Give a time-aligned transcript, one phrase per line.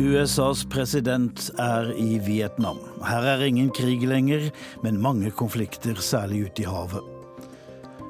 [0.00, 2.78] USAs president er i Vietnam.
[3.04, 4.46] Her er ingen krig lenger,
[4.80, 7.04] men mange konflikter, særlig ute i havet.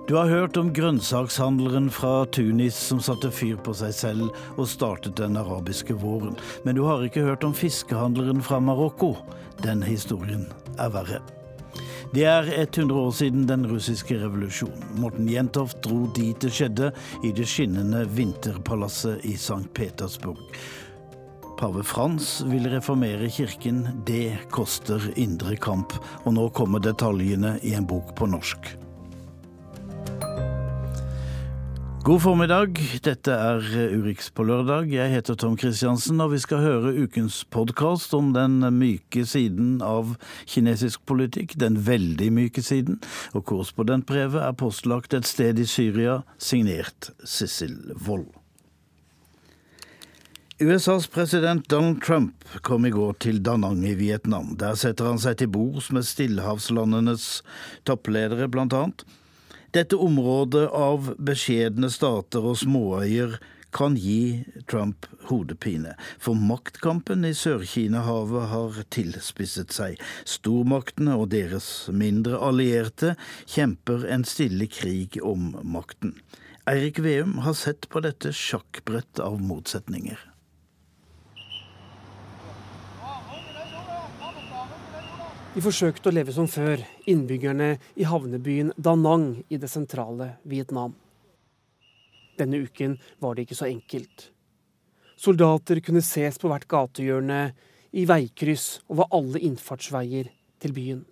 [0.06, 5.18] Du har hørt om grønnsakshandleren fra Tunis som satte fyr på seg selv og startet
[5.18, 9.16] den arabiske våren, men du har ikke hørt om fiskehandleren fra Marokko.
[9.66, 10.46] Den historien
[10.78, 11.18] er verre.
[12.14, 14.82] Det er 100 år siden den russiske revolusjonen.
[14.98, 16.88] Morten Jentoft dro dit det skjedde,
[17.22, 19.68] i det skinnende vinterpalasset i St.
[19.74, 20.42] Petersburg.
[21.60, 23.82] Pave Frans vil reformere kirken.
[24.08, 25.92] Det koster indre kamp.
[26.24, 28.70] Og nå kommer detaljene i en bok på norsk.
[32.00, 32.80] God formiddag.
[33.04, 34.88] Dette er Urix på lørdag.
[34.88, 40.16] Jeg heter Tom Kristiansen, og vi skal høre ukens podkast om den myke siden av
[40.48, 43.02] kinesisk politikk, den veldig myke siden.
[43.36, 48.39] Og korrespondentbrevet er postlagt et sted i Syria, signert Sissel Wold.
[50.62, 54.50] USAs president Donald Trump kom i går til Da Nang i Vietnam.
[54.60, 57.40] Der setter han seg til bords med stillehavslandenes
[57.88, 59.06] toppledere, annet.
[59.72, 63.38] Dette området av beskjedne stater og småøyer
[63.72, 69.96] kan gi Trump hodepine, for maktkampen i Sør-Kina-havet har tilspisset seg.
[70.28, 73.14] Stormaktene og deres mindre allierte
[73.46, 76.18] kjemper en stille krig om makten.
[76.68, 80.29] Eirik Veum har sett på dette sjakkbrett av motsetninger.
[85.50, 86.78] De forsøkte å leve som før,
[87.10, 90.94] innbyggerne i havnebyen Da Nang i det sentrale Vietnam.
[92.38, 94.28] Denne uken var det ikke så enkelt.
[95.18, 97.40] Soldater kunne ses på hvert gatehjørne,
[97.90, 100.30] i veikryss og ved alle innfartsveier
[100.62, 101.02] til byen.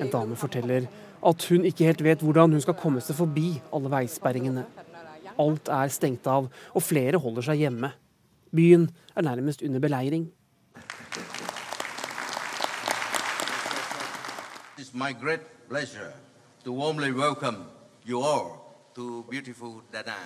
[0.00, 0.88] En dame forteller
[1.20, 4.64] at hun ikke helt vet hvordan hun skal komme seg forbi alle veisperringene.
[5.36, 7.92] Alt er stengt av, og flere holder seg hjemme.
[8.56, 10.30] Byen er nærmest under beleiring.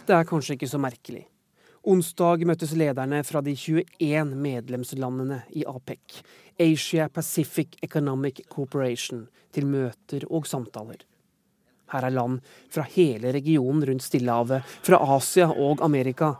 [0.07, 1.25] Det er kanskje ikke så merkelig.
[1.85, 6.23] Onsdag møttes lederne fra de 21 medlemslandene i APEC,
[6.57, 11.03] Asia Pacific Economic Cooperation, til møter og samtaler.
[11.93, 12.41] Her er land
[12.73, 16.33] fra hele regionen rundt Stillehavet, fra Asia og Amerika,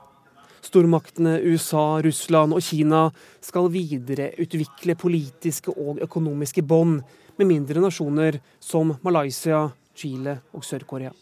[0.65, 3.03] Stormaktene USA, Russland og Kina
[3.45, 7.03] skal videreutvikle politiske og økonomiske bånd
[7.37, 11.13] med mindre nasjoner som Malaysia, Chile og Sør-Korea.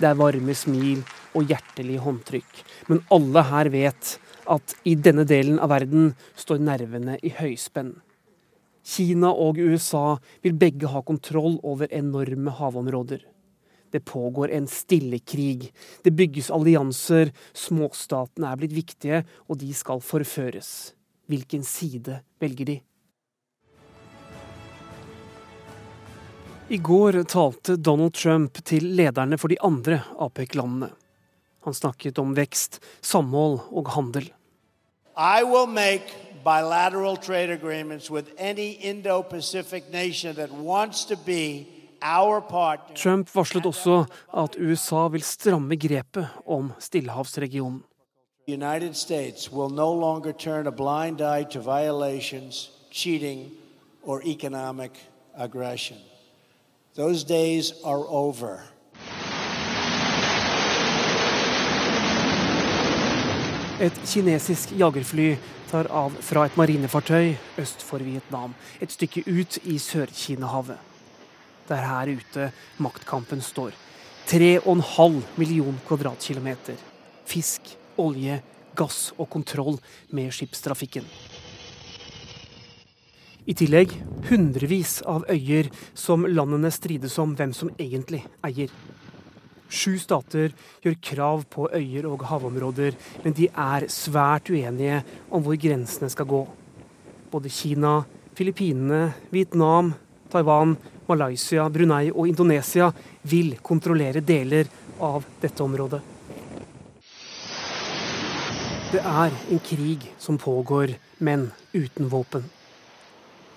[0.00, 1.02] Det er varme smil
[1.36, 4.14] og hjertelige håndtrykk, men alle her vet
[4.50, 7.92] at i denne delen av verden står nervene i høyspenn.
[8.90, 13.20] Kina og USA vil begge ha kontroll over enorme havområder.
[13.90, 15.68] Det pågår en stille krig.
[16.02, 17.32] Det bygges allianser.
[17.52, 20.94] Småstatene er blitt viktige, og de skal forføres.
[21.30, 22.80] Hvilken side velger de?
[26.70, 30.90] I går talte Donald Trump til lederne for de andre APEC-landene.
[31.66, 34.30] Han snakket om vekst, samhold og handel.
[35.16, 41.66] I will make bilateral trade agreements with any Indo-Pacific nation that wants to be
[42.94, 47.82] Trump varslet også at USA vil stramme grepet om stillehavsregionen.
[48.52, 53.50] United States will no longer turn a blind eye to violations, cheating,
[54.02, 54.92] or economic
[55.36, 55.96] aggression.
[56.94, 58.62] Those days are over.
[63.80, 65.38] Et kinesisk jagerfly
[65.70, 70.76] tar av fra et marinefartøy øst for Vietnam, et stykke ut i Sør-Kina-havet.
[71.68, 73.70] Det er her ute maktkampen står.
[74.26, 76.76] 3,5 million kvadratkilometer.
[77.24, 77.60] Fisk,
[77.98, 78.42] olje,
[78.78, 79.78] gass og kontroll
[80.14, 81.06] med skipstrafikken.
[83.48, 83.92] I tillegg
[84.28, 88.70] hundrevis av øyer som landene strides om hvem som egentlig eier.
[89.70, 90.52] Sju stater
[90.82, 96.28] gjør krav på øyer og havområder, men de er svært uenige om hvor grensene skal
[96.30, 96.44] gå.
[97.30, 98.00] Både Kina,
[98.34, 99.94] Filippinene, Vietnam,
[100.30, 100.76] Taiwan
[101.10, 102.90] Malaysia, Brunei og Indonesia
[103.30, 104.70] vil kontrollere deler
[105.02, 106.19] av dette området.
[108.90, 112.42] Det er en krig som pågår, men uten våpen.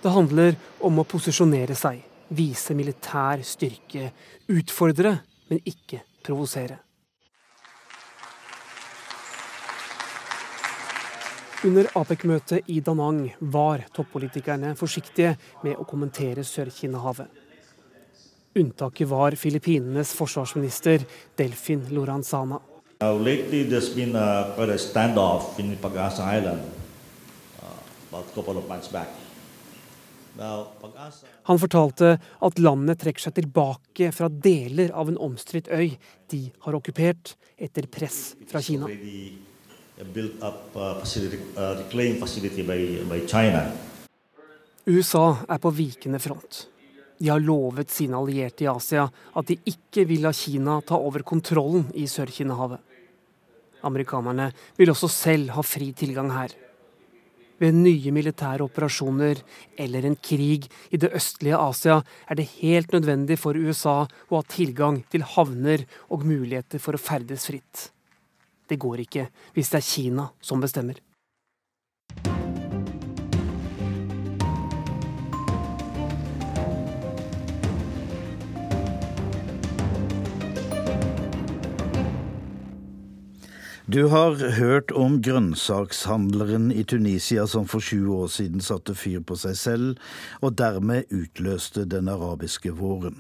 [0.04, 0.54] Det handler
[0.86, 4.12] om å posisjonere seg, vise militær styrke,
[4.54, 5.16] utfordre,
[5.50, 6.78] men ikke provosere.
[11.66, 15.32] Under APEC-møtet i Danang var toppolitikerne forsiktige
[15.64, 17.42] med å kommentere Sør-Kina-havet.
[18.62, 21.08] Unntaket var Filippinenes forsvarsminister
[21.42, 22.62] Delfin Loranzana.
[23.04, 26.62] Now, lately, there's been a, quite a standoff in Pag-asa Island
[27.60, 27.66] uh,
[28.10, 29.10] about a couple of months back.
[31.44, 32.14] Han fortalte
[32.48, 35.98] at landet trekker seg tilbake fra deler av en omstridt øy
[36.32, 38.88] de har okkupert etter press fra Kina.
[44.86, 46.64] USA er på vikende front.
[47.20, 51.28] De har lovet sine allierte i Asia at de ikke vil la Kina ta over
[51.28, 52.93] kontrollen i Sør-Kina-havet.
[53.84, 56.56] Amerikanerne vil også selv ha fri tilgang her.
[57.62, 59.40] Ved nye militære operasjoner
[59.80, 64.44] eller en krig i det østlige Asia er det helt nødvendig for USA å ha
[64.50, 67.90] tilgang til havner og muligheter for å ferdes fritt.
[68.68, 70.98] Det går ikke hvis det er Kina som bestemmer.
[83.94, 89.38] Du har hørt om grønnsakshandleren i Tunisia som for sju år siden satte fyr på
[89.38, 90.00] seg selv,
[90.42, 93.20] og dermed utløste den arabiske våren.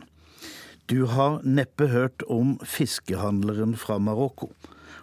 [0.89, 4.49] Du har neppe hørt om fiskehandleren fra Marokko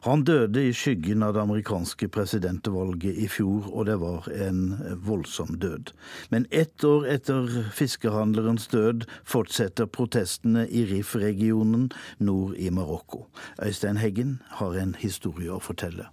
[0.01, 4.63] han døde i skyggen av det amerikanske presidentvalget i fjor, og det var en
[5.05, 5.93] voldsom død.
[6.33, 13.27] Men ett år etter fiskehandlerens død fortsetter protestene i Rif-regionen nord i Marokko.
[13.61, 16.09] Øystein Heggen har en historie å fortelle.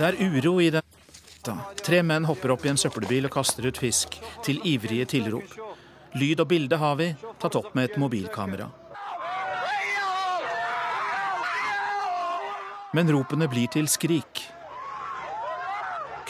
[0.00, 0.86] Det er uro i den
[1.80, 5.56] Tre menn hopper opp i en søppelbil og kaster ut fisk, til ivrige tilrop.
[6.20, 8.68] Lyd og bilde har vi, tatt opp med et mobilkamera.
[12.94, 14.44] Men ropene blir til skrik.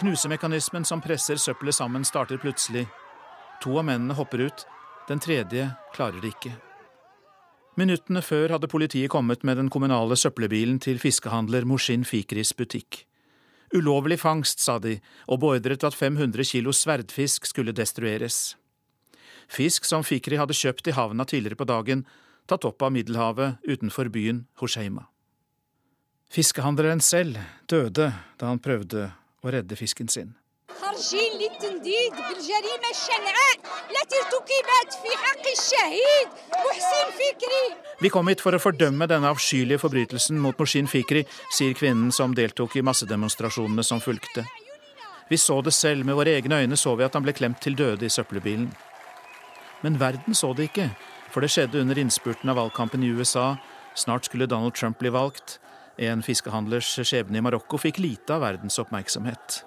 [0.00, 2.86] Knusemekanismen som presser søppelet sammen, starter plutselig.
[3.64, 4.66] To av mennene hopper ut,
[5.08, 6.52] den tredje klarer det ikke.
[7.80, 13.04] Minuttene før hadde politiet kommet med den kommunale søppelbilen til fiskehandler Moshin Fikris butikk.
[13.72, 14.96] Ulovlig fangst, sa de,
[15.30, 18.56] og beordret at 500 kilo sverdfisk skulle destrueres.
[19.50, 22.04] Fisk som Fikri hadde kjøpt i havna tidligere på dagen,
[22.50, 25.06] tatt opp av Middelhavet utenfor byen Hosheima.
[26.30, 29.08] Fiskehandleren selv døde da han prøvde
[29.42, 30.28] å redde fisken sin.
[38.00, 42.36] Vi kom hit for å fordømme denne avskyelige forbrytelsen mot Moshin Fikri, sier kvinnen som
[42.36, 44.44] deltok i massedemonstrasjonene som fulgte.
[45.30, 47.74] Vi så det selv, med våre egne øyne så vi at han ble klemt til
[47.78, 48.70] døde i søppelbilen.
[49.82, 50.92] Men verden så det ikke,
[51.34, 53.56] for det skjedde under innspurten av valgkampen i USA.
[53.98, 55.58] Snart skulle Donald Trump bli valgt.
[55.98, 59.62] En fiskehandlers skjebne i Marokko fikk lite av verdens oppmerksomhet.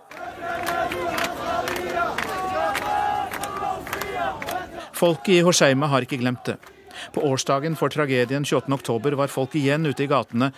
[4.94, 6.56] Folket i Hosheima har ikke glemt det.
[7.14, 10.54] På årsdagen for tragedien 28.10 var folk igjen ute i gatene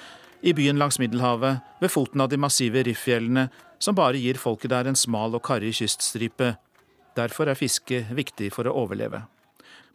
[0.45, 3.47] i byen langs Middelhavet, ved foten av de massive rifffjellene,
[3.79, 6.51] som bare gir folket der en smal og karrig kyststripe.
[7.17, 9.23] Derfor er fiske viktig for å overleve.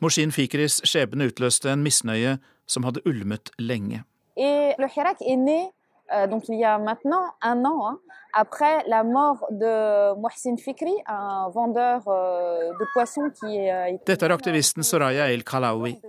[0.00, 4.03] Moshin Fikris skjebne utløste en misnøye som hadde ulmet lenge.
[4.41, 5.70] Et le Hirak est né
[6.13, 7.99] euh, donc il y a maintenant un an, hein,
[8.32, 14.01] après la mort de Mohsin Fikri, un vendeur euh, de poissons qui est...
[14.06, 16.01] Dette er aktivisten Soraya El Kalawi.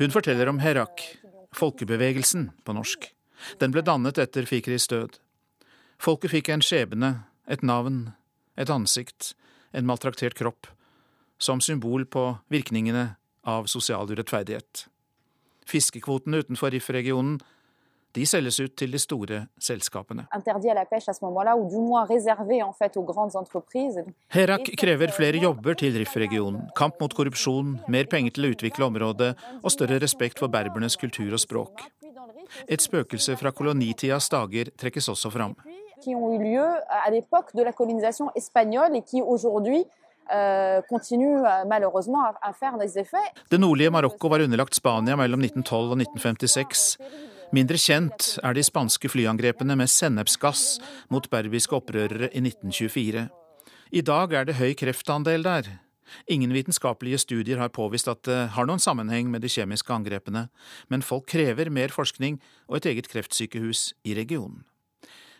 [0.00, 1.04] Hun forteller om Herak,
[1.52, 3.10] folkebevegelsen på norsk.
[3.60, 5.20] Den ble dannet etter Fikris død.
[6.00, 7.12] Folket fikk en skjebne,
[7.44, 8.14] et navn,
[8.56, 9.34] et ansikt,
[9.76, 10.70] en maltraktert kropp,
[11.36, 14.86] som symbol på virkningene av sosial urettferdighet.
[15.68, 17.42] Fiskekvotene utenfor Rif-regionen
[18.12, 20.26] de selges ut til de store selskapene.
[24.36, 29.32] Herak krever flere jobber til Rif-regionen, kamp mot korrupsjon, mer penger til å utvikle området
[29.62, 31.86] og større respekt for berbernes kultur og språk.
[32.68, 35.56] Et spøkelse fra kolonitidas dager trekkes også fram.
[43.50, 46.84] Det nordlige Marokko var underlagt Spania mellom 1912 og 1956.
[47.52, 50.78] Mindre kjent er de spanske flyangrepene med sennepsgass
[51.12, 53.26] mot berbiske opprørere i 1924.
[53.92, 55.68] I dag er det høy kreftandel der.
[56.32, 60.46] Ingen vitenskapelige studier har påvist at det har noen sammenheng med de kjemiske angrepene,
[60.88, 62.40] men folk krever mer forskning
[62.70, 64.64] og et eget kreftsykehus i regionen.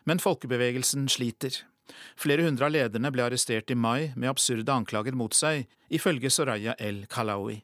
[0.05, 1.63] Men folkebevegelsen sliter.
[2.21, 6.77] Flere hundre av lederne ble arrestert i mai med absurde anklager mot seg, ifølge Soraya
[6.77, 7.63] El Kalawi,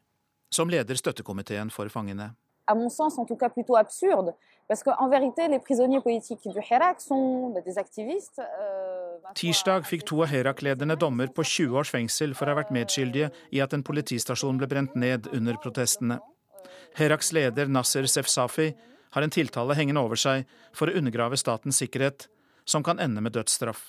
[0.49, 2.33] som leder støttekomiteen for fangene.
[2.69, 4.35] À mon sens en tout cas plutôt absurde,
[4.69, 8.39] parce qu'en vérité les prisonniers politiques du Hirak sont des activistes.
[8.39, 12.73] Euh, Tirsdag fikk to av Herak-lederne dommer på 20 års fengsel for å ha vært
[12.77, 16.21] medskyldige i at en politistasjon ble brent ned under protestene.
[16.99, 18.71] Heraks leder Nasser Sefsafi
[19.17, 22.29] har en tiltale hengende over seg for å undergrave statens sikkerhet,
[22.69, 23.89] som kan ende med dødsstraff.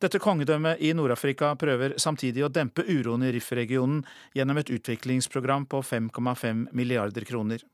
[0.00, 4.04] Dette kongedømmet i Nord-Afrika prøver samtidig å dempe uroen i Rif-regionen
[4.36, 7.64] gjennom et utviklingsprogram på 5,5 milliarder kroner.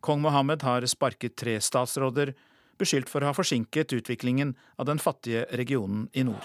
[0.00, 2.34] Kong Mohammed har sparket tre statsråder,
[2.78, 6.44] beskyldt for å ha forsinket utviklingen av den fattige regionen i nord.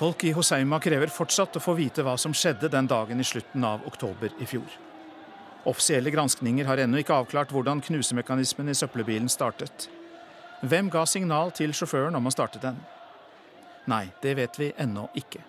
[0.00, 3.66] Folk i Hoseima krever fortsatt å få vite hva som skjedde den dagen i slutten
[3.68, 4.78] av oktober i fjor.
[5.68, 9.90] Offisielle granskninger har ennå ikke avklart hvordan knusemekanismen i søppelbilen startet.
[10.60, 12.76] Hvem ga signal til sjåføren om å starte den?
[13.88, 15.40] Nei, det vet vi ennå ikke.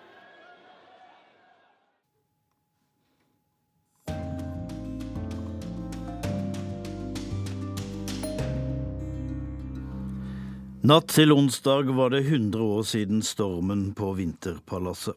[10.82, 15.14] Natt til onsdag var det 100 år siden stormen på Vinterpalasset.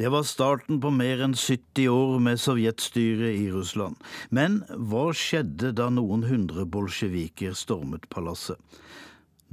[0.00, 3.94] Det var starten på mer enn 70 år med sovjetstyre i Russland.
[4.34, 8.58] Men hva skjedde da noen hundre bolsjeviker stormet palasset?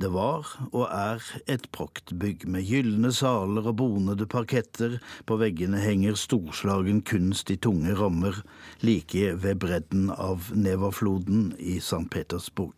[0.01, 4.99] Det var og er et praktbygg med gylne saler og bonede parketter.
[5.25, 8.43] På veggene henger storslagen kunst i tunge rammer,
[8.85, 12.05] like ved bredden av Nevafloden i St.
[12.13, 12.77] Petersburg.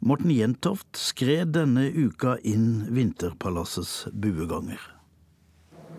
[0.00, 4.80] Morten Jentoft skred denne uka inn Vinterpalassets bueganger.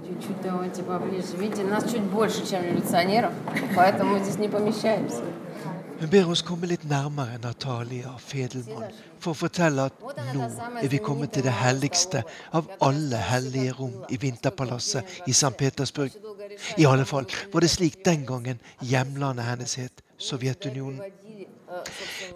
[0.01, 1.37] Чуть-чуть давайте поближе.
[1.37, 3.33] Видите, нас чуть больше, чем революционеров,
[3.75, 5.21] поэтому мы здесь не помещаемся.
[6.00, 8.90] Hun ber oss komme litt nærmere Natalia Fedelmann
[9.22, 10.00] for å fortelle at
[10.34, 10.48] nå
[10.80, 12.24] er vi kommet til det helligste
[12.56, 15.52] av alle hellige rom i Vinterpalasset i St.
[15.58, 16.12] Petersburg.
[16.78, 21.00] I alle fall var det slik den gangen hjemlandet hennes het, Sovjetunionen.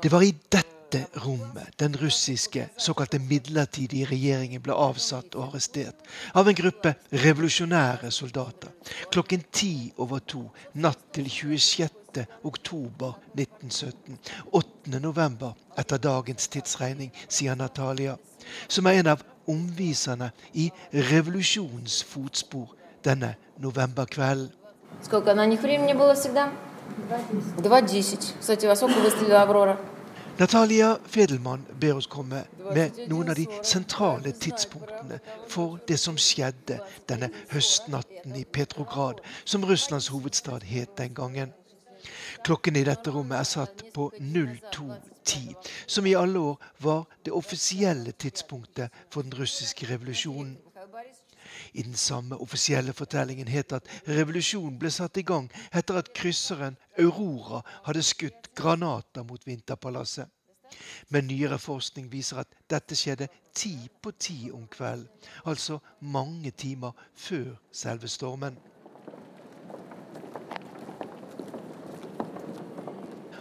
[0.02, 6.06] Det var i dette rommet den russiske såkalte midlertidige regjeringen ble avsatt og arrestert
[6.38, 8.72] av en gruppe revolusjonære soldater.
[9.12, 10.46] Klokken ti over to
[10.78, 11.98] natt til 26
[12.44, 14.18] oktober 1917.
[14.52, 15.00] 8.
[15.00, 18.16] november etter dagens tidsregning, sier Natalia,
[18.68, 22.74] som er en av omviserne i revolusjonens fotspor
[23.04, 24.50] denne novemberkvelden.
[30.38, 35.18] Natalia Fedelmann ber oss komme med noen av de sentrale tidspunktene
[35.50, 36.78] for det som skjedde
[37.10, 41.50] denne høstnatten i Petrograd, som Russlands hovedstad het den gangen.
[42.44, 45.54] Klokken i dette rommet er satt på 02.10,
[45.86, 50.56] som i alle år var det offisielle tidspunktet for den russiske revolusjonen.
[51.72, 56.78] I den samme offisielle fortellingen het at revolusjonen ble satt i gang etter at krysseren
[56.98, 60.28] Aurora hadde skutt granater mot Vinterpalasset.
[61.08, 65.08] Men nyere forskning viser at dette skjedde ti på ti om kvelden,
[65.48, 68.58] altså mange timer før selve stormen.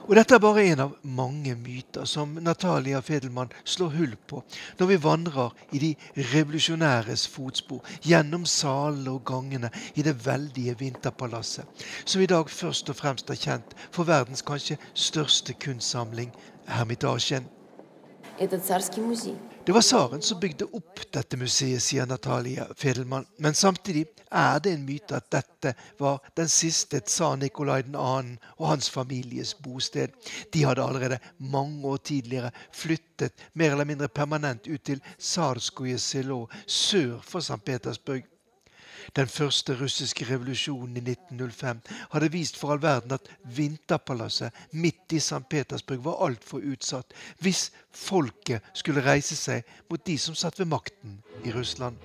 [0.09, 4.43] Og dette er bare en av mange myter som Natalia Fedelmann slår hull på
[4.81, 5.91] når vi vandrer i de
[6.33, 12.99] revolusjonæres fotspor gjennom salene og gangene i det veldige Vinterpalasset, som i dag først og
[12.99, 16.33] fremst er kjent for verdens kanskje største kunstsamling,
[16.67, 17.47] Hermitasjen.
[18.39, 19.46] Это царский музей.
[19.68, 23.26] Det var tsaren som bygde opp dette museet, sier Natalia Fedelmann.
[23.38, 28.06] Men samtidig er det en myte at dette var den siste tsar Nikolai 2.
[28.62, 30.16] og hans families bosted.
[30.56, 36.46] De hadde allerede mange år tidligere flyttet mer eller mindre permanent ut til Tsarskoje Selo
[36.66, 37.60] sør for St.
[37.66, 38.24] Petersburg.
[39.16, 45.20] Den første russiske revolusjonen i 1905 hadde vist for all verden at Vinterpalasset midt i
[45.20, 45.44] St.
[45.50, 51.22] Petersburg var altfor utsatt hvis folket skulle reise seg mot de som satt ved makten
[51.46, 51.98] i Russland.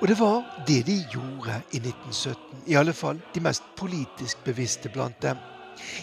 [0.00, 4.92] Og det var det de gjorde i 1917, i alle fall de mest politisk bevisste
[4.92, 5.40] blant dem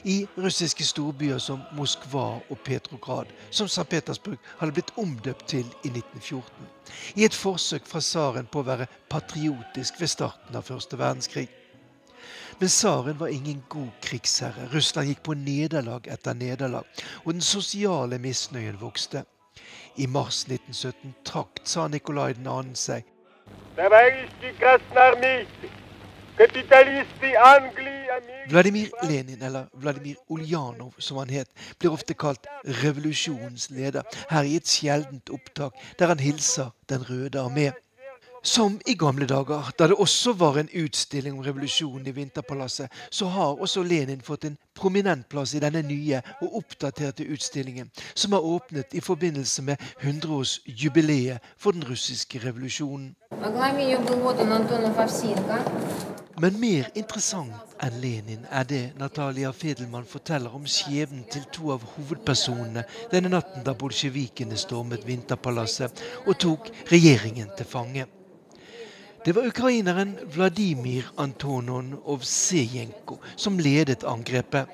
[0.03, 3.87] i russiske storbyer som Moskva og Petrograd, som St.
[3.89, 6.69] Petersburg hadde blitt omdøpt til i 1914.
[7.15, 11.47] I et forsøk fra tsaren på å være patriotisk ved starten av første verdenskrig.
[12.59, 14.69] Men tsaren var ingen god krigsherre.
[14.73, 16.85] Russland gikk på nederlag etter nederlag,
[17.25, 19.25] og den sosiale misnøyen vokste.
[19.97, 22.61] I mars 1917 trakk tsar Nikolai 2.
[22.73, 23.03] seg.
[26.37, 27.92] Kapitalister i Anglia
[28.49, 32.47] Vladimir Lenin, eller Vladimir Ulyanov som han het, blir ofte kalt
[32.83, 37.71] revolusjonens leder, her i et sjeldent opptak der han hilser Den røde armé.
[38.45, 43.25] Som i gamle dager, da det også var en utstilling om revolusjonen i Vinterpalasset, så
[43.25, 48.43] har også Lenin fått en prominent plass i denne nye og oppdaterte utstillingen, som er
[48.43, 53.15] åpnet i forbindelse med 100-årsjubileet for den russiske revolusjonen.
[56.41, 61.83] Men mer interessant enn Lenin er det Natalia Fedelmann forteller om skjebnen til to av
[61.93, 68.07] hovedpersonene denne natten da bolsjevikene stormet Vinterpalasset og tok regjeringen til fange.
[69.23, 74.65] Det var ukraineren Vladimir Antonon Ovsejenko som ledet angrepet.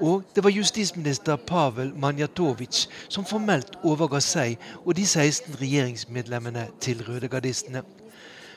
[0.00, 7.02] Og det var justisminister Pavel Manjatovic som formelt overga seg og de 16 regjeringsmedlemmene til
[7.04, 7.82] rødegardistene.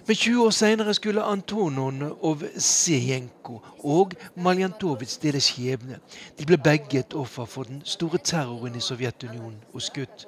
[0.07, 5.99] Men 20 år senere skulle Antonon Ovsjenko og Maljantovitsj dele skjebne.
[6.39, 10.25] De ble begge et offer for den store terroren i Sovjetunionen og skutt.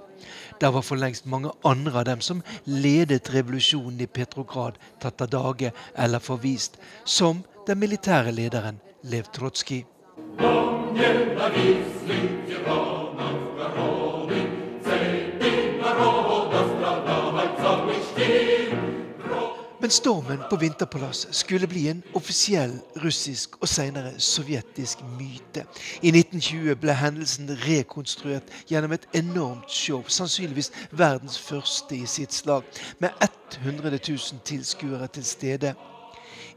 [0.61, 5.33] Der var for lengst mange andre av dem som ledet revolusjonen i Petrograd, tatt av
[5.35, 9.83] dage eller forvist, som den militære lederen Lev Trotskij.
[19.85, 22.71] Men stormen på Vinterpalasset skulle bli en offisiell
[23.03, 25.61] russisk og senere sovjetisk myte.
[26.01, 32.65] I 1920 ble hendelsen rekonstruert gjennom et enormt show, sannsynligvis verdens første i sitt slag,
[32.97, 33.13] med
[33.61, 35.75] 100 000 tilskuere til stede.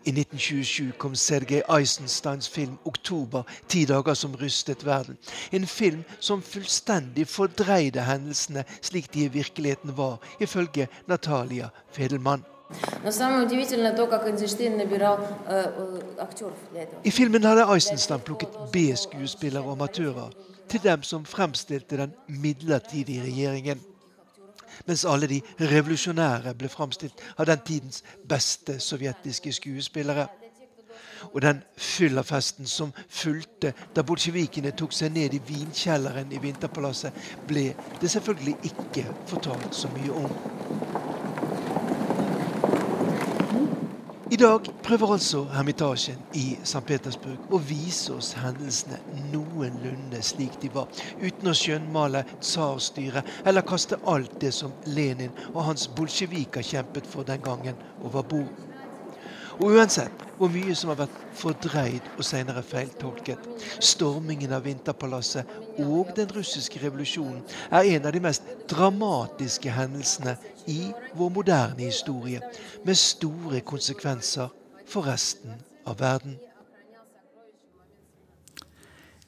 [0.09, 5.21] I 1927 kom Sergej Eisensteins film 'Oktober ti dager som rystet verden'.
[5.53, 12.45] En film som fullstendig fordreide hendelsene slik de i virkeligheten var, ifølge Natalia Fedelmann.
[17.05, 20.31] I filmen hadde Eisenstein plukket B-skuespillere og amatører
[20.69, 23.81] til dem som fremstilte den midlertidige regjeringen.
[24.87, 30.29] Mens alle de revolusjonære ble fremstilt av den tidens beste sovjetiske skuespillere.
[31.33, 37.13] Og den fyllerfesten som fulgte da bolsjevikene tok seg ned i vinkjelleren i Vinterpalasset,
[37.49, 40.31] ble det selvfølgelig ikke fortalt så mye om.
[44.31, 46.83] I dag prøver altså Hermitasjen i St.
[46.85, 48.99] Petersburg å vise oss hendelsene
[49.33, 55.63] noenlunde slik de var, uten å skjønnmale tsarstyret eller kaste alt det som Lenin og
[55.71, 58.53] hans bolsjeviker kjempet for den gangen, over bord.
[59.65, 63.49] Og uansett hvor mye som har vært fordreid og senere feiltolket,
[63.81, 70.37] stormingen av Vinterpalasset og den russiske revolusjonen er en av de mest dramatiske hendelsene
[70.69, 72.43] i vår moderne historie,
[72.85, 74.53] med store konsekvenser
[74.89, 76.37] for resten av verden.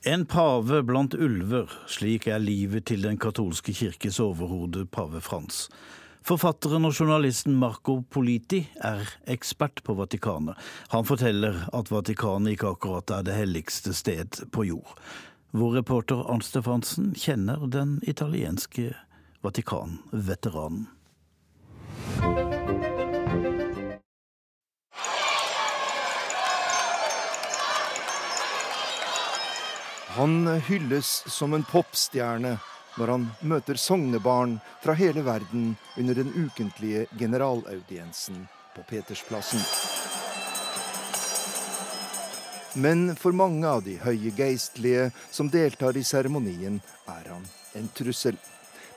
[0.08, 5.66] En pave blant ulver, slik er livet til den katolske kirkes overhode pave Frans.
[6.24, 10.56] Forfatteren og journalisten Marco Politi er ekspert på Vatikanet.
[10.92, 14.96] Han forteller at Vatikanet ikke akkurat er det helligste sted på jord.
[15.52, 18.96] Vår reporter Arnt Stefansen kjenner den italienske
[19.40, 20.86] Vatikan-veteranen.
[30.14, 32.56] Han hylles som en popstjerne
[32.98, 39.89] når han møter sognebarn fra hele verden under den ukentlige generalaudiensen på Petersplassen.
[42.74, 46.78] Men for mange av de høye geistlige som deltar i seremonien,
[47.10, 48.38] er han en trussel.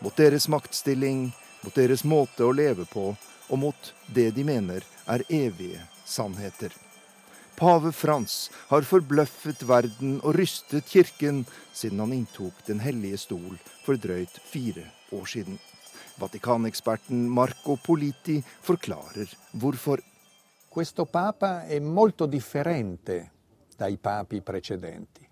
[0.03, 1.31] Mot deres maktstilling,
[1.63, 3.15] mot deres måte å leve på,
[3.49, 6.69] og mot det de mener er evige sannheter.
[7.57, 13.97] Pave Frans har forbløffet verden og rystet kirken siden han inntok Den hellige stol for
[13.97, 15.59] drøyt fire år siden.
[16.21, 20.01] Vatikaneksperten Marco Politi forklarer hvorfor.
[20.69, 23.33] Questo papa è molto differente
[23.84, 25.30] dai papi precedenti.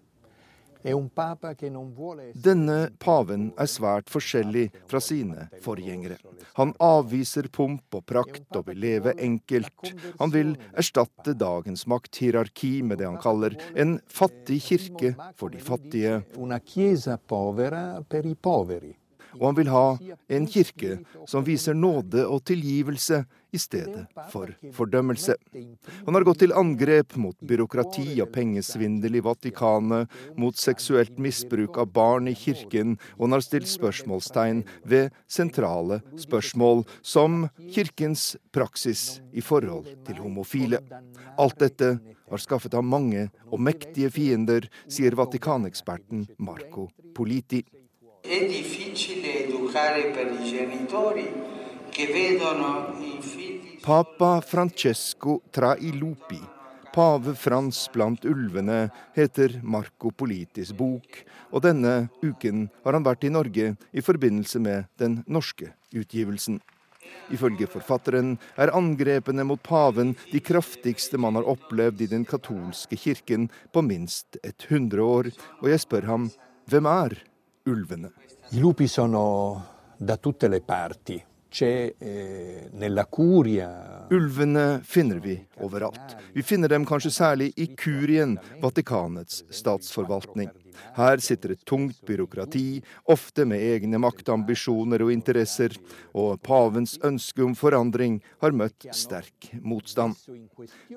[2.42, 6.18] Denne paven er svært forskjellig fra sine forgjengere.
[6.58, 9.92] Han avviser pomp og prakt og vil leve enkelt.
[10.20, 16.24] Han vil erstatte dagens makthierarki med det han kaller en fattig kirke for de fattige.
[19.40, 19.86] og han vil ha
[20.28, 20.98] en kirke
[21.30, 25.36] som viser nåde og tilgivelse i stedet for fordømmelse.
[26.06, 31.92] Han har gått til angrep mot byråkrati og pengesvindel i Vatikanet, mot seksuelt misbruk av
[31.96, 39.44] barn i kirken, og han har stilt spørsmålstegn ved sentrale spørsmål, som kirkens praksis i
[39.44, 40.82] forhold til homofile.
[41.40, 41.98] Alt dette
[42.32, 47.66] har skaffet ham mange og mektige fiender, sier Vatikaneksperten Marco Politi.
[48.22, 51.26] È difficile educare per i genitori
[53.84, 56.40] Papa Francesco Trailupi,
[56.94, 63.32] pave Frans blant ulvene, heter Marco Politis bok, og denne uken har han vært i
[63.34, 66.60] Norge i forbindelse med den norske utgivelsen.
[67.34, 73.50] Ifølge forfatteren er angrepene mot paven de kraftigste man har opplevd i den katolske kirken
[73.74, 76.32] på minst et hundre år, og jeg spør ham
[76.70, 77.20] hvem er
[77.70, 78.14] ulvene?
[78.52, 79.26] I lupi sono
[79.98, 81.31] da tutte le parti.
[81.60, 82.64] Eh,
[84.10, 86.16] Ulvene finner vi overalt.
[86.34, 90.50] Vi finner dem kanskje særlig i Kurien, Vatikanets statsforvaltning.
[90.96, 95.76] Her sitter et tungt byråkrati, ofte med egne maktambisjoner og interesser,
[96.16, 100.16] og pavens ønske om forandring har møtt sterk motstand.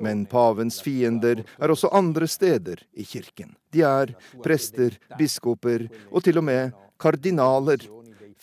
[0.01, 3.57] Men pavens fiender er også andre steder i kirken.
[3.75, 7.83] De er prester, biskoper og til og med kardinaler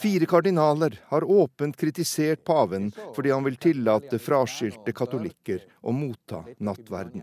[0.01, 7.21] Fire kardinaler har åpent kritisert paven fordi han vil tillate fraskilte katolikker å motta nattverden.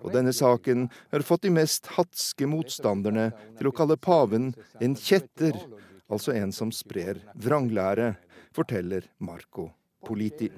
[0.00, 5.58] Og denne saken har fått de mest hatske motstanderne til å kalle paven en kjetter,
[6.08, 8.14] altså en som sprer vranglære,
[8.56, 9.68] forteller Marco
[10.06, 10.48] Politi.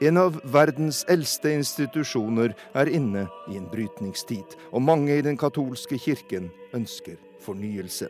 [0.00, 5.98] En av verdens eldste institusjoner er inne i en brytningstid, og mange i den katolske
[6.00, 8.08] kirken ønsker fornyelse.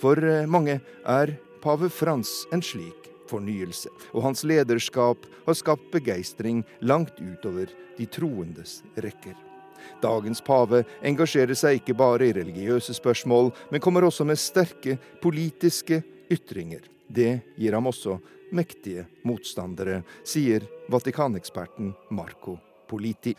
[0.00, 6.62] For eh, mange er pave Frans en slik fornyelse, og hans lederskap har skapt begeistring
[6.80, 9.36] langt utover de troendes rekker.
[10.00, 16.00] Dagens pave engasjerer seg ikke bare i religiøse spørsmål, men kommer også med sterke politiske
[16.32, 16.88] ytringer.
[17.12, 18.16] Det gir ham også
[18.54, 23.34] mektige motstandere, sier Vatikaneksperten Marco Politi.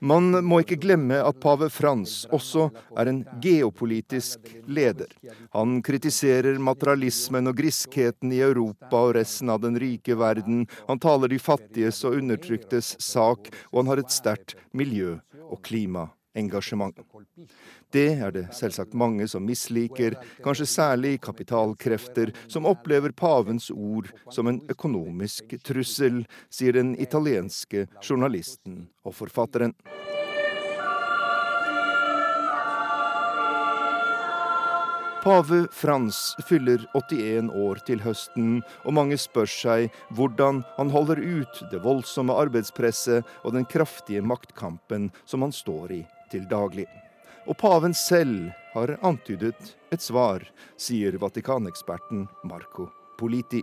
[0.00, 2.66] Man må ikke glemme at pave Frans også
[3.00, 5.08] er en geopolitisk leder.
[5.56, 10.66] Han kritiserer materialismen og griskheten i Europa og resten av den rike verden.
[10.90, 17.00] Han taler de fattiges og undertryktes sak, og han har et sterkt miljø- og klimaengasjement.
[17.94, 24.50] Det er det selvsagt mange som misliker, kanskje særlig kapitalkrefter, som opplever pavens ord som
[24.50, 29.76] en økonomisk trussel, sier den italienske journalisten og forfatteren.
[35.26, 41.64] Pave Frans fyller 81 år til høsten, og mange spør seg hvordan han holder ut
[41.72, 46.86] det voldsomme arbeidspresset og den kraftige maktkampen som han står i til daglig.
[47.46, 50.42] Og paven selv har antydet et svar,
[50.76, 53.62] sier Vatikaneksperten Marco Politi.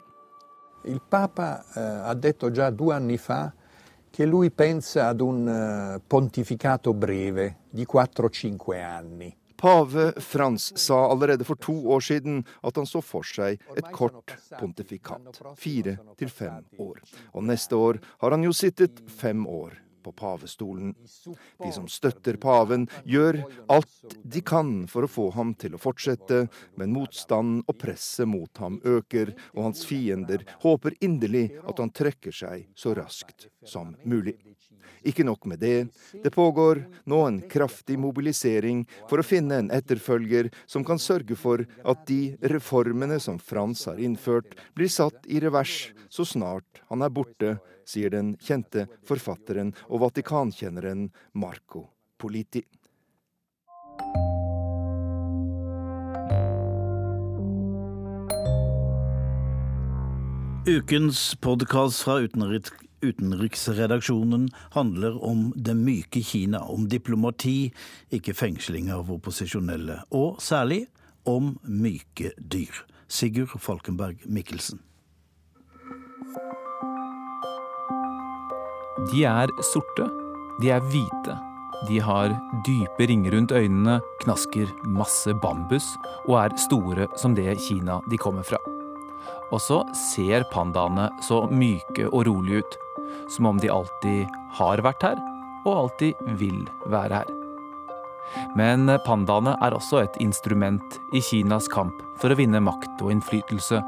[0.86, 3.54] Il Papa eh, ha detto già due anni fa
[4.10, 9.36] che lui pensa ad un eh, pontificato breve di 4-5 anni.
[9.56, 14.34] Pave Frans sa allerede for to år siden at han så for seg et kort
[14.60, 17.00] pontifikat, fire til fem år.
[17.32, 20.94] Og neste år har han jo sittet fem år på pavestolen.
[21.62, 23.42] De som støtter paven, gjør
[23.74, 26.46] alt de kan for å få ham til å fortsette,
[26.80, 32.36] men motstanden og presset mot ham øker, og hans fiender håper inderlig at han trekker
[32.36, 34.38] seg så raskt som mulig.
[35.04, 35.88] Ikke nok med det,
[36.24, 41.66] det pågår nå en kraftig mobilisering for å finne en etterfølger som kan sørge for
[41.84, 47.12] at de reformene som Frans har innført, blir satt i revers så snart han er
[47.12, 52.64] borte sier den kjente forfatteren og Vatikankjenneren Marco Politi.
[60.64, 62.72] Ukens podkast fra utenriks
[63.04, 67.74] utenriksredaksjonen handler om det myke Kina, om diplomati,
[68.16, 70.86] ikke fengsling av opposisjonelle, og særlig
[71.28, 72.84] om myke dyr.
[73.12, 74.80] Sigurd Falkenberg Mikkelsen.
[79.12, 80.08] De er sorte,
[80.62, 81.36] de er hvite,
[81.88, 82.32] de har
[82.64, 85.90] dype ringer rundt øynene, knasker masse bambus
[86.28, 88.60] og er store som det Kina de kommer fra.
[89.52, 92.80] Og så ser pandaene så myke og rolige ut.
[93.30, 95.20] Som om de alltid har vært her,
[95.68, 97.34] og alltid vil være her.
[98.58, 103.84] Men pandaene er også et instrument i Kinas kamp for å vinne makt og innflytelse.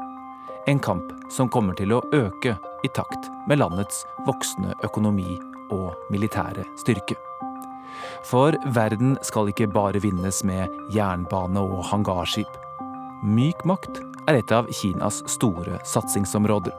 [0.70, 5.38] En kamp som kommer til å øke i takt med landets voksende økonomi
[5.74, 7.16] og militære styrke.
[8.26, 12.50] For verden skal ikke bare vinnes med jernbane og hangarskip.
[13.24, 16.74] Myk makt er et av Kinas store satsingsområder.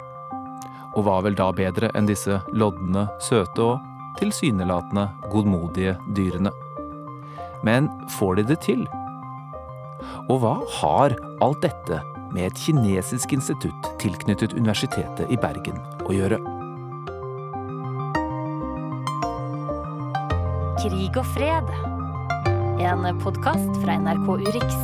[0.98, 6.54] Og hva vel da bedre enn disse lodne, søte og tilsynelatende godmodige dyrene?
[7.66, 8.86] Men får de det til?
[10.28, 12.02] Og hva har alt dette
[12.34, 16.40] med et kinesisk institutt tilknyttet Universitetet i Bergen å gjøre?
[20.82, 21.74] Krig og fred.
[22.84, 24.78] En podkast fra NRK Urix.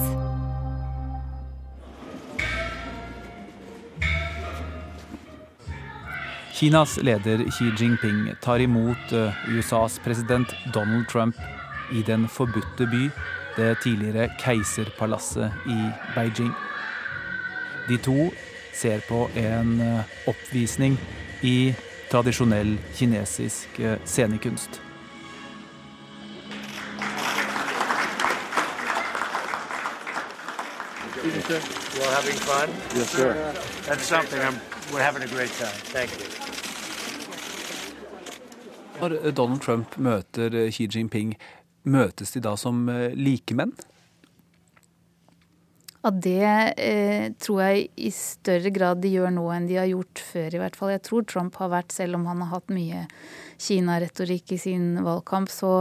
[6.54, 11.36] Kinas leder Xi Jinping tar imot eh, USAs president Donald Trump
[11.92, 13.10] i den forbudte by,
[13.58, 15.80] det tidligere keiserpalasset i
[16.16, 16.54] Beijing.
[17.88, 18.32] De to
[18.74, 20.98] ser på en eh, oppvisning
[21.42, 21.76] i
[22.12, 24.82] tradisjonell kinesisk eh, scenekunst.
[31.24, 32.70] You having fun?
[32.96, 33.54] Yes, sir.
[33.86, 34.40] That's something.
[34.42, 34.60] I'm,
[34.94, 35.78] we're having a great time.
[35.94, 36.28] Thank you.
[39.02, 41.36] Når Donald Trump møter eh, Xi Jinping,
[41.84, 43.74] møtes de da som likemenn?
[46.04, 50.20] Ja, det eh, tror jeg i større grad de gjør nå enn de har gjort
[50.20, 50.92] før, i hvert fall.
[50.92, 53.06] Jeg tror Trump har vært, selv om han har hatt mye
[53.64, 55.72] Kina-retorikk i sin valgkamp, så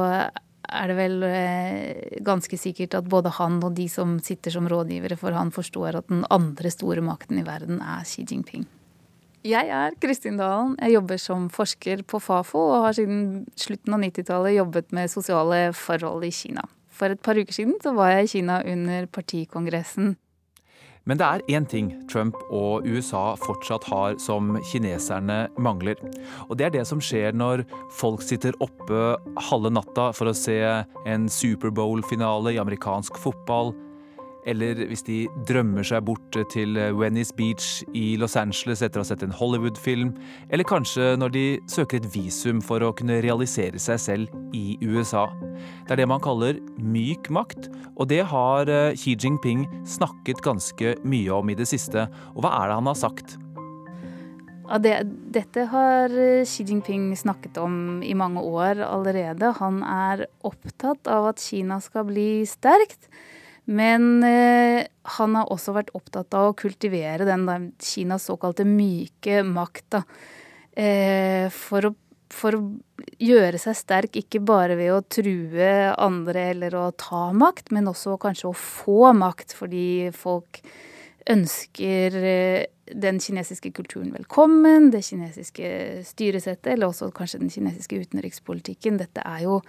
[0.72, 5.18] er det vel eh, ganske sikkert at både han og de som sitter som rådgivere
[5.18, 8.68] for han, forstår at den andre store makten i verden er Xi Jinping.
[9.42, 10.76] Jeg er Kristin Dalen.
[10.78, 15.64] Jeg jobber som forsker på Fafo og har siden slutten av 90-tallet jobbet med sosiale
[15.74, 16.62] forhold i Kina.
[17.02, 20.12] For et par uker siden så var jeg i Kina under partikongressen.
[21.02, 25.98] Men det er én ting Trump og USA fortsatt har som kineserne mangler.
[26.46, 27.64] Og det er det som skjer når
[27.98, 29.16] folk sitter oppe
[29.48, 33.74] halve natta for å se en Superbowl-finale i amerikansk fotball
[34.48, 39.10] eller hvis de drømmer seg bort til Venice Beach i Los Angeles etter å ha
[39.12, 40.14] sett en Hollywood-film.
[40.50, 45.28] Eller kanskje når de søker et visum for å kunne realisere seg selv i USA.
[45.86, 50.96] Det er det man kaller myk makt, og det har eh, Xi Jinping snakket ganske
[51.04, 52.08] mye om i det siste.
[52.34, 53.36] Og hva er det han har sagt?
[54.72, 54.94] Ja, det,
[55.34, 59.52] dette har eh, Xi Jinping snakket om i mange år allerede.
[59.60, 63.10] Han er opptatt av at Kina skal bli sterkt.
[63.64, 64.86] Men eh,
[65.18, 70.00] han har også vært opptatt av å kultivere den da, Kinas såkalte myke makt.
[70.72, 71.92] Eh, for, å,
[72.32, 77.70] for, å, gjøre seg sterk ikke bare ved å true andre eller å ta makt,
[77.74, 80.62] men også kanskje å få makt, fordi folk
[81.30, 88.98] ønsker eh, den kinesiske kulturen velkommen, det kinesiske styresettet, eller også kanskje den kinesiske utenrikspolitikken.
[88.98, 89.60] Dette er jo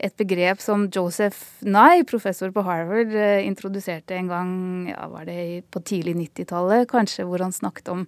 [0.00, 4.52] et begrep som Joseph Nye, professor på Harvard, eh, introduserte en gang
[4.88, 8.06] ja, var det på tidlig 90-tallet, kanskje, hvor han snakket om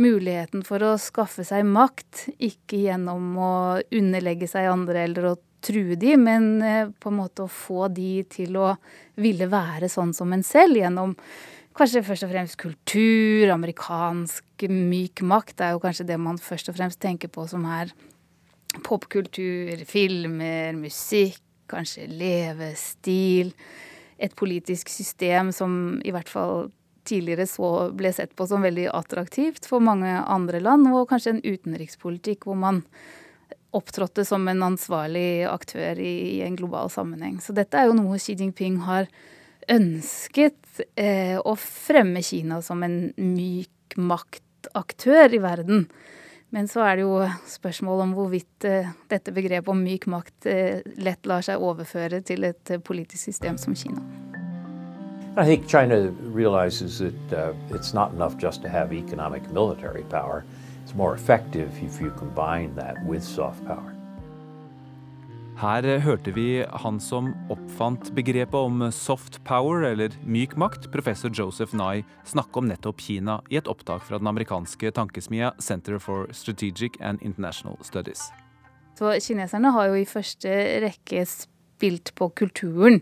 [0.00, 3.54] muligheten for å skaffe seg makt, ikke gjennom å
[3.94, 5.34] underlegge seg andre eller å
[5.64, 8.74] true de, men eh, på en måte å få de til å
[9.20, 11.16] ville være sånn som en selv, gjennom
[11.74, 15.56] kanskje først og fremst kultur, amerikansk myk makt.
[15.58, 17.90] Det er jo kanskje det man først og fremst tenker på som er
[18.82, 23.52] popkultur, filmer, musikk, kanskje levestil.
[24.18, 26.70] Et politisk system som i hvert fall
[27.04, 31.44] tidligere så ble sett på som veldig attraktivt for mange andre land, og kanskje en
[31.44, 32.82] utenrikspolitikk hvor man
[33.74, 37.40] opptrådte som en ansvarlig aktør i, en global sammenheng.
[37.42, 39.08] Så dette er jo noe Xi Jinping har
[39.70, 45.88] ønsket eh, å fremme Kina som en myk maktaktør i verden.
[46.54, 47.16] Men så er det jo
[47.50, 52.46] spørsmål om hvorvidt uh, dette begrepet om myk makt uh, lett lar seg overføre til
[52.46, 54.02] et uh, politisk system som Kina.
[55.36, 60.44] I think China realizes that uh, it's not enough just to have economic military power.
[60.84, 63.93] It's more effective if you combine that with soft power.
[65.54, 71.76] Her hørte vi han som oppfant begrepet om soft power, eller myk makt, professor Joseph
[71.78, 76.98] Nye, snakke om nettopp Kina i et opptak fra den amerikanske tankesmia Center for Strategic
[76.98, 78.26] and International Studies.
[78.98, 80.50] Så kineserne har jo i første
[80.82, 82.98] rekke spilt på kulturen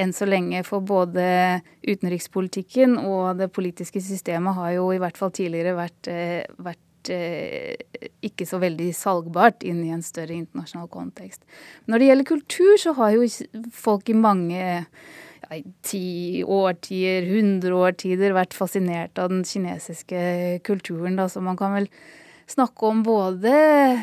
[0.00, 0.64] enn så lenge.
[0.64, 6.48] For både utenrikspolitikken og det politiske systemet har jo i hvert fall tidligere vært, eh,
[6.56, 11.42] vært eh, ikke så veldig salgbart inn i en større internasjonal kontekst.
[11.90, 13.26] Når det gjelder kultur, så har jo
[13.74, 21.18] folk i mange ja, ti årtier, hundre årtider vært fascinert av den kinesiske kulturen.
[21.18, 21.90] Da, så man kan vel
[22.52, 23.52] snakke om både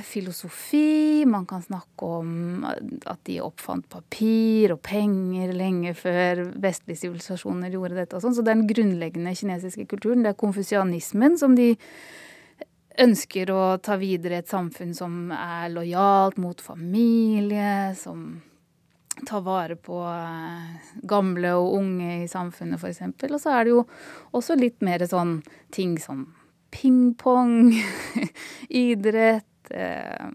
[0.08, 7.74] filosofi, man kan snakke om at de oppfant papir og penger lenge før vestlige sivilisasjoner
[7.76, 8.38] gjorde dette og sånn.
[8.38, 11.74] Så den grunnleggende kinesiske kulturen, det er konfusianismen som de
[13.00, 18.42] ønsker å ta videre et samfunn som er lojalt mot familie, som
[19.28, 23.02] tar vare på eh, gamle og unge i samfunnet, f.eks.
[23.30, 23.86] Og så er det jo
[24.38, 25.40] også litt mer sånn
[25.76, 26.28] ting som
[26.72, 27.74] pingpong,
[28.86, 30.30] idrett, eh,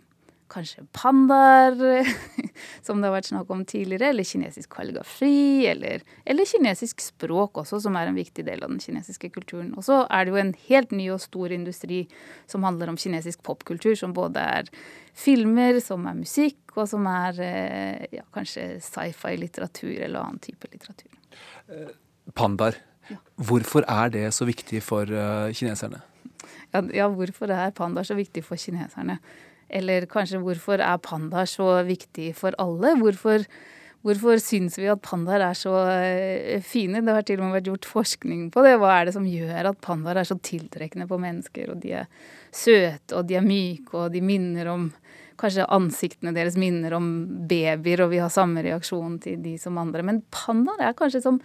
[0.54, 2.06] kanskje pandaer,
[2.86, 7.80] som det har vært snakk om tidligere, eller kinesisk kalligrafi, eller, eller, kinesisk språk også,
[7.84, 9.72] som er en viktig del av den kinesiske kulturen.
[9.78, 12.04] Og så er det jo en helt ny og stor industri
[12.50, 14.72] som handler om kinesisk popkultur, som både er
[15.18, 21.10] filmer, som er musikk, og som er eh, ja, kanskje sci-fi-litteratur eller annen type litteratur.
[21.70, 21.94] Eh,
[22.34, 22.78] pandaer.
[23.10, 23.18] Ja.
[23.50, 25.10] Hvorfor er det så viktig for
[25.52, 25.98] kineserne?
[26.72, 29.18] Ja, ja, hvorfor er pandaer så viktig for kineserne?
[29.74, 32.94] Eller kanskje hvorfor er pandaer så viktig for alle?
[33.00, 33.42] Hvorfor,
[34.06, 37.02] hvorfor syns vi at pandaer er så eh, fine?
[37.02, 38.76] Det har til og med vært gjort forskning på det.
[38.78, 41.74] Hva er det som gjør at pandaer er så tiltrekkende på mennesker?
[41.74, 42.10] Og de er
[42.54, 44.92] søte, og de er myke, og de minner om
[45.34, 47.06] Kanskje ansiktene deres minner om
[47.50, 50.04] babyer, og vi har samme reaksjon til de som andre.
[50.06, 51.40] Men pandaer er kanskje som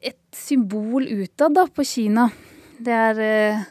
[0.00, 2.30] et symbol utad da, på Kina.
[2.80, 3.66] Det er eh,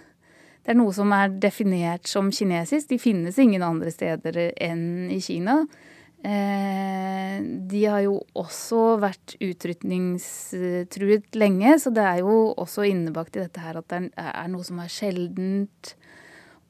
[0.63, 2.87] det er noe som er definert som kinesisk.
[2.89, 5.65] De finnes ingen andre steder enn i Kina.
[6.23, 13.43] Eh, de har jo også vært utrydningstruet lenge, så det er jo også innebakt i
[13.43, 15.97] dette her at det er noe som er sjeldent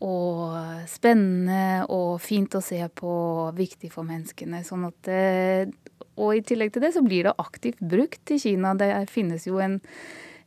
[0.03, 0.57] og
[0.89, 3.13] spennende og fint å se på,
[3.55, 4.63] viktig for menneskene.
[4.65, 5.69] Sånn at det,
[6.17, 8.73] og i tillegg til det så blir det aktivt brukt i Kina.
[8.73, 9.77] Det finnes jo en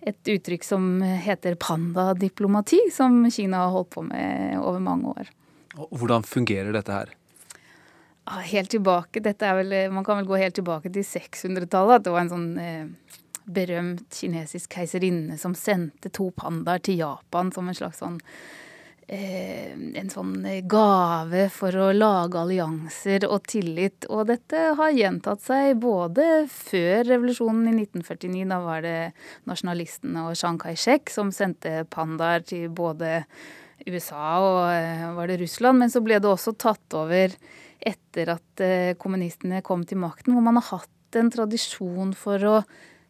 [0.00, 5.30] et uttrykk som heter pandadiplomati, som Kina har holdt på med over mange år.
[5.76, 7.14] Hvordan fungerer dette her?
[8.26, 12.00] Ah, helt tilbake, dette er vel, Man kan vel gå helt tilbake til 600-tallet.
[12.00, 12.86] At det var en sånn eh,
[13.46, 18.18] berømt kinesisk keiserinne som sendte to pandaer til Japan som en slags sånn
[19.06, 20.32] en sånn
[20.66, 24.08] gave for å lage allianser og tillit.
[24.10, 28.48] Og dette har gjentatt seg både før revolusjonen i 1949.
[28.50, 28.96] Da var det
[29.46, 33.22] nasjonalistene og Chiang Kai-shek som sendte pandaer til både
[33.86, 35.84] USA og eh, var det Russland.
[35.84, 37.38] Men så ble det også tatt over
[37.86, 42.58] etter at eh, kommunistene kom til makten, hvor man har hatt en tradisjon for å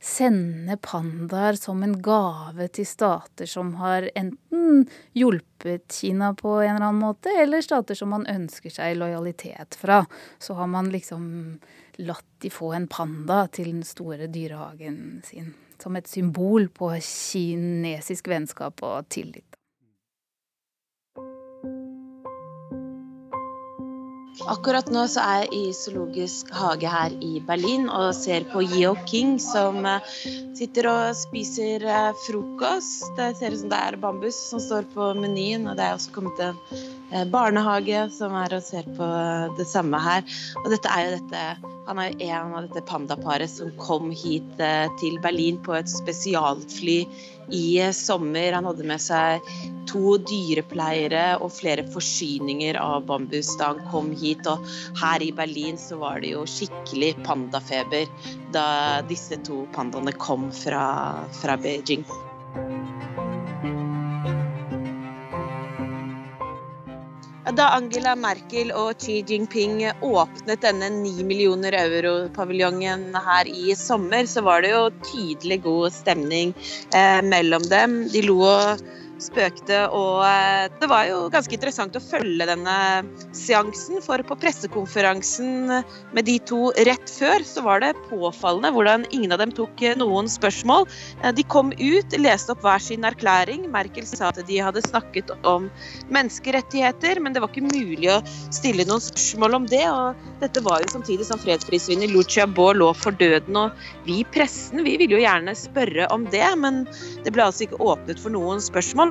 [0.06, 4.84] sende pandaer som en gave til stater som har enten
[5.18, 10.04] hjulpet Kina på en eller annen måte, eller stater som man ønsker seg lojalitet fra.
[10.38, 11.26] Så har man liksom
[12.06, 15.54] latt de få en panda til den store dyrehagen sin.
[15.82, 19.45] Som et symbol på kinesisk vennskap og tillit.
[24.44, 28.92] Akkurat nå så er jeg i Zoologisk hage her i Berlin og ser på Yeo
[29.08, 30.10] King som eh,
[30.58, 33.06] sitter og spiser eh, frokost.
[33.16, 36.12] Det ser ut som det er bambus som står på menyen, og det er også
[36.18, 36.58] kommet en
[37.14, 39.08] eh, barnehage som er og ser på
[39.56, 40.26] det samme her.
[40.66, 44.58] Og dette er jo dette Han er jo en av dette pandaparet som kom hit
[45.00, 47.04] til Berlin på et spesialfly
[47.52, 48.52] i sommer.
[48.52, 49.50] Han hadde med seg
[49.86, 54.46] to dyrepleiere og flere forsyninger av bambus da han kom hit.
[54.50, 54.64] Og
[55.00, 58.10] her i Berlin så var det jo skikkelig pandafeber
[58.56, 58.66] da
[59.08, 60.86] disse to pandaene kom fra,
[61.40, 62.06] fra Beijing.
[67.54, 74.42] Da Angela Merkel og Xi Jinping åpnet denne 9 millioner euro-paviljongen her i sommer, så
[74.42, 76.50] var det jo tydelig god stemning
[76.90, 77.94] eh, mellom dem.
[78.10, 78.82] De lo og
[79.22, 79.82] spøkte.
[79.94, 82.76] Og eh, det var jo ganske interessant å følge denne
[83.36, 85.72] seansen, for på pressekonferansen
[86.16, 89.96] med de to rett før, så var det påfallende hvordan ingen av dem tok eh,
[89.98, 90.88] noen spørsmål.
[91.22, 93.66] Eh, de kom ut, leste opp hver sin erklæring.
[93.72, 95.70] Merkel sa at de hadde snakket om
[96.12, 98.20] menneskerettigheter, men det var ikke mulig å
[98.54, 99.84] stille noen spørsmål om det.
[99.90, 103.56] og dette var jo samtidig som fredsprisvinner Lucia Baar lå for døden.
[103.56, 106.84] Og vi i pressen vi ville jo gjerne spørre om det, men
[107.24, 109.05] det ble altså ikke åpnet for noen spørsmål.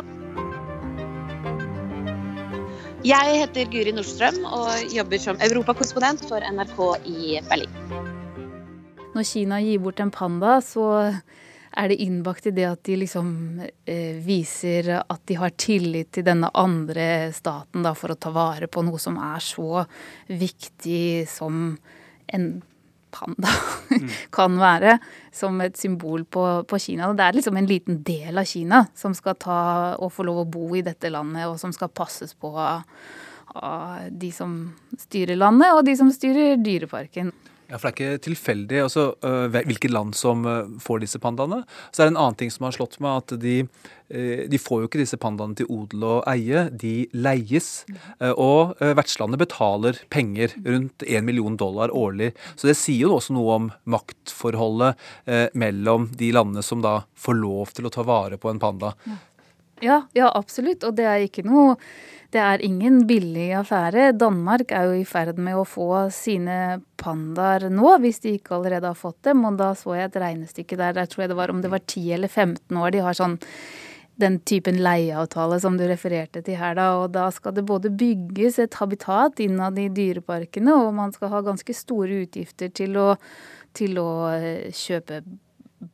[3.05, 7.81] Jeg heter Guri Nordstrøm og jobber som europakorrespondent for NRK i Berlin.
[9.15, 11.13] når Kina gir bort en panda, så
[11.75, 13.29] er det innbakt i det at de liksom
[13.61, 18.67] eh, viser at de har tillit til denne andre staten da, for å ta vare
[18.71, 19.85] på noe som er så
[20.27, 21.75] viktig som
[22.25, 22.47] en
[23.15, 23.51] panda
[23.89, 24.09] mm.
[24.35, 24.97] kan være,
[25.35, 27.11] som et symbol på, på, Kina.
[27.15, 29.59] Det er liksom en liten del av Kina som skal ta
[29.95, 32.83] og få lov å bo i dette landet, og som skal passes på av,
[33.55, 34.57] av de som
[34.99, 37.33] styrer landet, og de som styrer dyreparken.
[37.65, 41.63] Ja, for Det er ikke tilfeldig altså, uh, hvilke land som uh, får disse pandaene.
[41.89, 43.55] Så er det en annen ting som har slått meg, at de,
[44.13, 46.67] uh, de får jo ikke disse pandaene til odel og eie.
[46.69, 47.71] De leies.
[48.21, 52.33] og vertslandet betaler penger, rundt 1 million dollar årlig.
[52.55, 55.01] Så det sier jo også noe om maktforholdet
[55.57, 58.93] mellom de landene som da får lov til å ta vare på en panda.
[59.83, 60.83] Ja, ja absolutt.
[60.87, 61.75] Og det er ikke noe
[62.35, 64.09] det er ingen billig affære.
[64.19, 68.89] Danmark er jo i ferd med å få sine pandaer nå, hvis de ikke allerede
[68.91, 69.45] har fått dem.
[69.47, 71.85] Og da så jeg et regnestykke der, der tror jeg det var om det var
[71.85, 72.91] 10 eller 15 år.
[72.91, 73.37] De har sånn
[74.19, 76.89] den typen leieavtale som du refererte til her, da.
[77.03, 81.43] Og da skal det både bygges et habitat innad i dyreparkene, og man skal ha
[81.45, 83.09] ganske store utgifter til å,
[83.75, 85.21] til å eh, kjøpe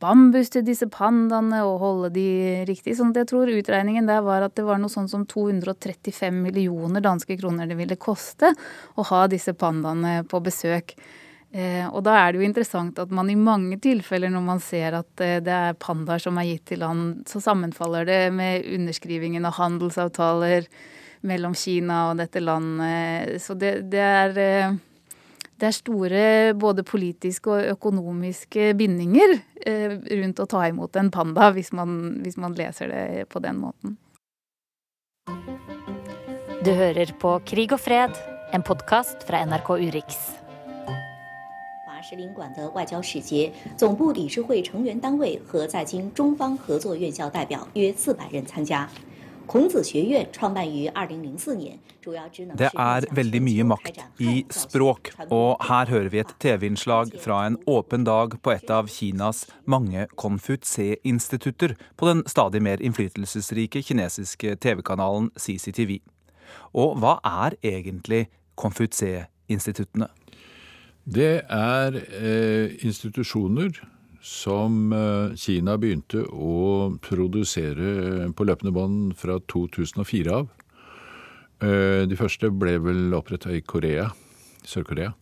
[0.00, 2.26] bambus til disse pandaene og holde de
[2.68, 2.96] riktig.
[2.96, 7.36] sånn jeg tror utregningen der var at det var noe sånn som 235 millioner danske
[7.40, 8.54] kroner det ville koste
[8.96, 10.96] å ha disse pandaene på besøk.
[11.52, 14.96] Eh, og da er det jo interessant at man i mange tilfeller når man ser
[14.96, 19.44] at eh, det er pandaer som er gitt til land, så sammenfaller det med underskrivingen
[19.44, 20.70] av handelsavtaler
[21.28, 23.36] mellom Kina og dette landet.
[23.44, 24.80] Så det, det er eh,
[25.61, 26.23] det er store
[26.53, 32.37] både politiske og økonomiske bindinger eh, rundt å ta imot en panda, hvis man, hvis
[32.37, 33.97] man leser det på den måten.
[36.65, 38.17] Du hører på Krig og fred,
[38.53, 40.19] en podkast fra NRK Urix.
[42.07, 48.87] 使领馆的外交使节、总部理事会成员单位和在京中方合作院校代表约四百人参加。
[52.58, 57.58] Det er veldig mye makt i språk, og her hører vi et TV-innslag fra en
[57.70, 65.30] åpen dag på et av Kinas mange Konfutse-institutter på den stadig mer innflytelsesrike kinesiske TV-kanalen
[65.36, 65.98] CCTV.
[66.74, 68.26] Og hva er egentlig
[68.58, 70.10] Konfutse-instituttene?
[71.02, 73.80] Det er eh, institusjoner
[74.22, 80.48] som eh, Kina begynte å produsere på løpende bånd fra 2004 av.
[81.62, 84.08] Eh, de første ble vel oppretta i Korea,
[84.62, 85.12] Sør-Korea.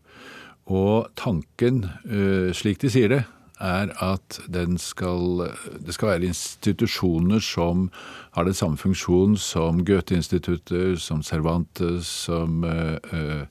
[0.70, 3.24] Og tanken, eh, slik de sier det,
[3.61, 4.40] er at
[4.80, 5.44] skal,
[5.84, 7.90] det skal være institusjoner som
[8.32, 13.44] har den samme funksjon som Goethe-institutter, som Cervantes, som uh, eh,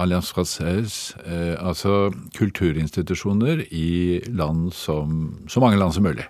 [0.00, 6.24] Alliance Française, eh, altså kulturinstitusjoner i land som så mange land som mulig.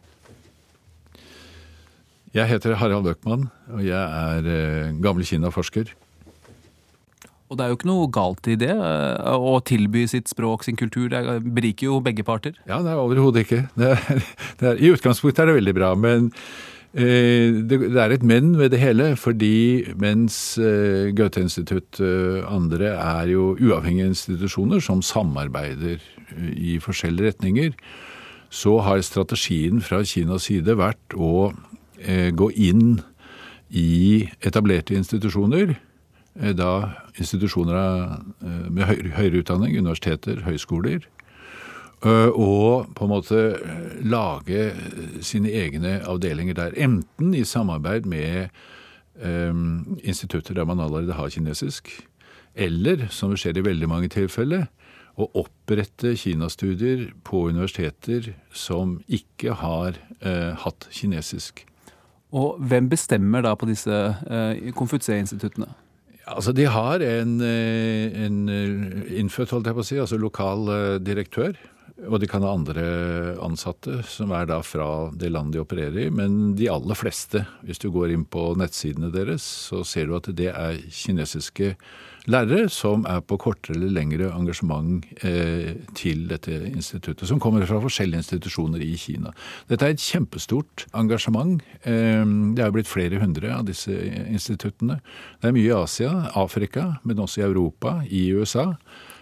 [2.32, 5.92] Jeg heter Harald Løkman, og jeg er eh, gammel Kina-forsker.
[7.52, 10.80] Og det er jo ikke noe galt i det, eh, å tilby sitt språk, sin
[10.80, 11.10] kultur.
[11.12, 12.56] Det beriker jo begge parter.
[12.64, 13.66] Ja, det er overhodet ikke.
[13.76, 14.26] Det er,
[14.58, 18.70] det er, I utgangspunktet er det veldig bra, men Eh, det er et men ved
[18.74, 26.50] det hele, fordi mens eh, Goethe-institutt og andre er jo uavhengige institusjoner som samarbeider eh,
[26.52, 27.72] i forskjellige retninger,
[28.52, 31.52] så har strategien fra Kinas side vært å
[32.34, 32.98] gå inn
[33.70, 35.76] i etablerte institusjoner.
[36.58, 36.72] Da
[37.14, 38.18] institusjoner
[38.68, 41.21] med høyere utdanning, universiteter, høyskoler Eh,
[42.10, 44.70] og på en måte eh, lage
[45.22, 46.74] sine egne avdelinger der.
[46.74, 48.48] Enten i samarbeid med
[49.22, 51.92] um, institutter der man allerede har kinesisk,
[52.54, 54.66] eller, som det skjer i veldig mange tilfeller,
[55.14, 61.66] å opprette kinastudier på universiteter som ikke har uh, hatt kinesisk.
[62.32, 65.68] Og hvem bestemmer da på disse uh, Konfutse-instituttene?
[66.26, 68.36] Altså, De har en, en
[69.10, 70.70] innfødt, holdt jeg på å si, altså lokal
[71.02, 71.58] direktør
[72.08, 72.84] og de kan ha andre
[73.42, 74.86] ansatte, som er da fra
[75.18, 76.12] det landet de opererer i.
[76.14, 80.30] Men de aller fleste, hvis du går inn på nettsidene deres, så ser du at
[80.36, 81.74] det er kinesiske
[82.30, 87.26] lærere som er på kortere eller lengre engasjement eh, til dette instituttet.
[87.28, 89.32] Som kommer fra forskjellige institusjoner i Kina.
[89.70, 91.62] Dette er et kjempestort engasjement.
[91.82, 92.22] Eh,
[92.56, 93.94] det er blitt flere hundre av disse
[94.26, 95.00] instituttene.
[95.40, 98.72] Det er mye i Asia, Afrika, men også i Europa, i USA.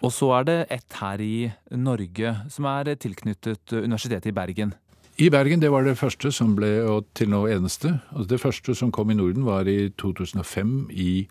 [0.00, 4.74] Og så er det ett her i Norge som er tilknyttet Universitetet i Bergen.
[5.20, 7.98] I Bergen, det var det første som ble, og til nå eneste.
[8.14, 11.28] Altså det første som kom i Norden, var i 2005 i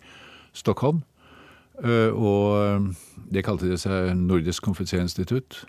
[0.54, 1.02] Stockholm.
[1.82, 2.94] Eh, og
[3.34, 5.64] det kalte de seg Nordisk konferanseinstitutt.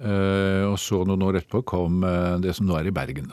[0.00, 1.98] Og så noen år etterpå kom
[2.40, 3.26] det som nå er i Bergen.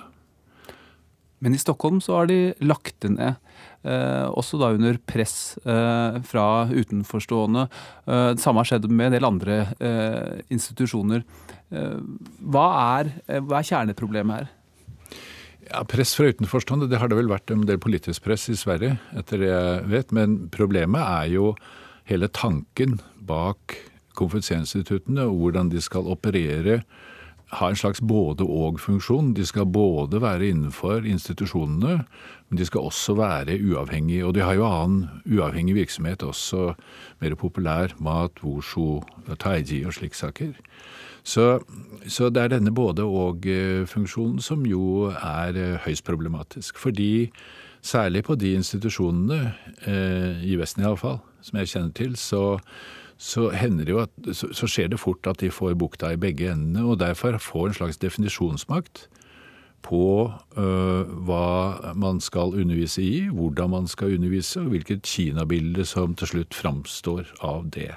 [1.40, 3.38] Men i Stockholm så har de lagt det ned.
[3.86, 7.68] Eh, også da under press eh, fra utenforstående.
[8.08, 11.24] Eh, det samme har skjedd med en del andre eh, institusjoner.
[11.70, 12.00] Eh,
[12.42, 12.68] hva
[12.98, 14.54] er, eh, hva er kjerneproblemet her?
[15.68, 18.98] Ja, Press fra utenforstående, det har det vel vært en del politisk press i Sverige,
[19.20, 20.14] etter det jeg vet.
[20.16, 21.52] Men problemet er jo
[22.08, 23.76] hele tanken bak
[24.18, 26.82] konferanseinstituttene og hvordan de skal operere
[27.56, 29.34] ha en slags både-og-funksjon.
[29.34, 32.02] De skal både være innenfor institusjonene,
[32.50, 34.26] men de skal også være uavhengige.
[34.26, 36.74] Og de har jo annen uavhengig virksomhet også,
[37.22, 39.02] mer populær mat, wushu,
[39.40, 40.54] taiji og slike saker.
[41.28, 41.60] Så,
[42.08, 46.78] så, det er denne både-og-funksjonen som jo er eh, høyst problematisk.
[46.80, 47.32] Fordi
[47.84, 49.54] særlig på de institusjonene,
[49.88, 52.44] eh, i Vesten iallfall, som jeg kjenner til, så
[53.18, 56.86] så, det at, så, så skjer det fort at de får bukta i begge endene,
[56.86, 59.08] og derfor får en slags definisjonsmakt
[59.82, 66.16] på øh, hva man skal undervise i, hvordan man skal undervise, og hvilket Kina-bilde som
[66.18, 67.94] til slutt framstår av det.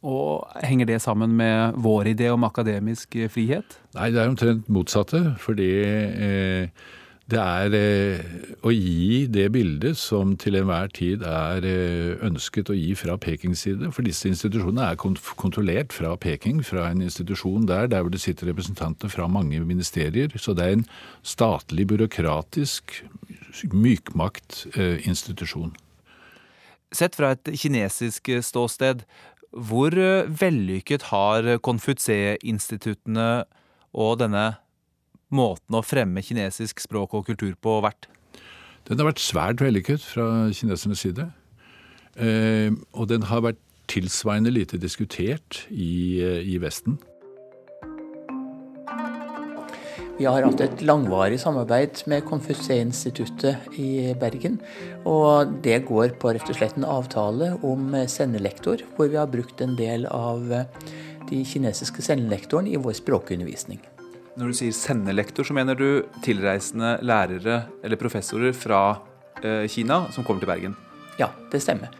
[0.00, 3.76] Og Henger det sammen med vår idé om akademisk frihet?
[3.94, 5.34] Nei, det er omtrent motsatte.
[5.38, 6.86] Fordi eh,
[7.30, 8.22] det er eh,
[8.66, 13.62] å gi det bildet som til enhver tid er eh, ønsket å gi fra Pekings
[13.66, 13.90] side.
[13.94, 18.50] For disse institusjonene er kontrollert fra Peking, fra en institusjon der, der hvor det sitter
[18.50, 20.32] representanter fra mange ministerier.
[20.36, 20.86] Så det er en
[21.22, 23.02] statlig, byråkratisk
[23.70, 25.76] mykmaktinstitusjon.
[26.90, 29.04] Sett fra et kinesisk ståsted,
[29.50, 29.94] hvor
[30.40, 33.30] vellykket har Konfutse-instituttene
[33.94, 34.46] og denne
[35.34, 38.08] måten å fremme kinesisk språk og kultur på vært?
[38.88, 40.26] Den har vært svært vellykket fra
[40.56, 41.28] kinesernes side.
[42.18, 43.60] Eh, og den har vært
[43.90, 46.98] tilsvarende lite diskutert i, eh, i Vesten.
[50.18, 54.58] Vi har hatt et langvarig samarbeid med Konfutsé-instituttet i Bergen.
[55.08, 59.62] Og det går på rett og slett en avtale om sendelektor, hvor vi har brukt
[59.62, 60.44] en del av
[61.30, 63.80] de kinesiske sendelektorene i vår språkundervisning.
[64.38, 69.00] Når du sier sendelektor, så mener du tilreisende lærere eller professorer fra
[69.42, 70.76] eh, Kina som kommer til Bergen?
[71.18, 71.96] Ja, det stemmer.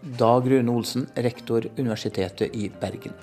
[0.00, 3.14] Dag Rune Olsen, rektor Universitetet i Bergen.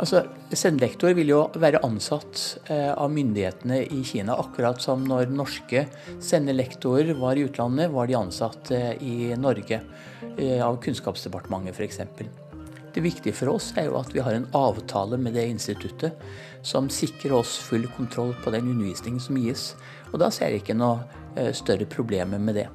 [0.00, 0.22] Altså,
[0.56, 2.40] Sendelektor vil jo være ansatt
[2.72, 5.84] eh, av myndighetene i Kina, akkurat som når norske
[6.24, 9.82] sendelektorer var i utlandet, var de ansatt eh, i Norge,
[10.64, 12.00] av Kunnskapsdepartementet f.eks.
[12.92, 16.12] Det viktige for oss er jo at vi har en avtale med det instituttet
[16.62, 19.70] som sikrer oss full kontroll på den undervisningen som gis.
[20.12, 21.00] Og da ser jeg ikke noe
[21.40, 22.68] eh, større problemer med det.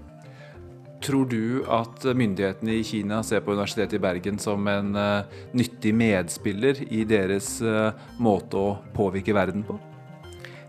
[1.05, 5.22] Tror du at myndighetene i Kina ser på Universitetet i Bergen som en uh,
[5.53, 9.78] nyttig medspiller i deres uh, måte å påvirke verden på?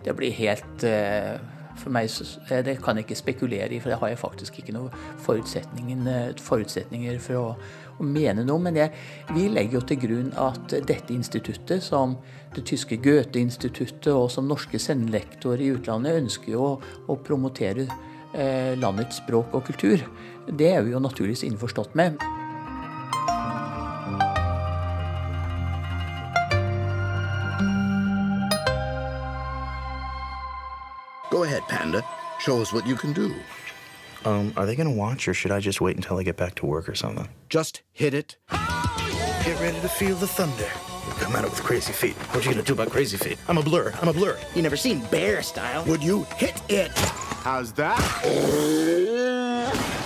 [0.04, 0.84] Det blir helt
[1.78, 2.10] For meg
[2.66, 4.92] det kan jeg ikke spekulere i, for det har jeg faktisk ikke noen
[5.24, 7.56] forutsetninger for å,
[7.98, 8.62] å mene noe.
[8.62, 8.94] Men jeg,
[9.34, 12.16] vi legger jo til grunn at dette instituttet, som
[12.56, 16.74] det tyske Goethe-instituttet og som norske sendelektorer i utlandet, ønsker jo å,
[17.08, 17.86] å promotere
[18.32, 20.04] eh, landets språk og kultur.
[20.48, 22.18] Det er vi jo naturligvis innforstått med.
[31.30, 32.02] Go ahead, Panda.
[32.40, 33.30] Show us what you can do.
[34.24, 36.54] Um, are they going to watch, or should I just wait until I get back
[36.56, 37.28] to work or something?
[37.48, 38.36] Just hit it.
[38.50, 40.68] Get ready to feel the thunder.
[41.20, 42.14] Come at it with crazy feet.
[42.32, 43.38] What you gonna do about crazy feet?
[43.48, 43.92] I'm a blur.
[44.00, 44.38] I'm a blur.
[44.54, 45.84] You never seen bear style.
[45.86, 46.92] Would you hit it?
[46.94, 47.98] How's that?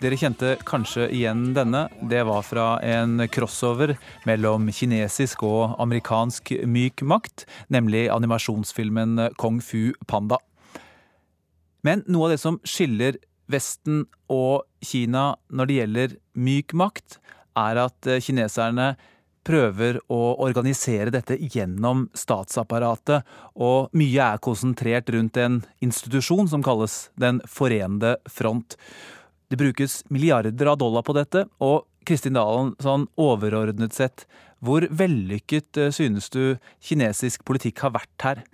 [0.00, 1.86] Dere kjente kanskje igjen denne.
[2.10, 3.96] Det var fra en crossover
[4.28, 10.38] mellom kinesisk og amerikansk myk makt, nemlig animasjonsfilmen Kung Fu Panda.
[11.86, 13.18] Men noe av det som skiller
[13.50, 17.18] Vesten og Kina når det gjelder myk makt,
[17.56, 18.94] er at kineserne
[19.46, 27.10] prøver å organisere dette gjennom statsapparatet, og mye er konsentrert rundt en institusjon som kalles
[27.14, 28.76] Den forente front.
[29.48, 34.26] Det brukes milliarder av dollar på dette, og Kristin Dalen, sånn overordnet sett,
[34.62, 38.44] hvor vellykket eh, synes du kinesisk politikk har vært her?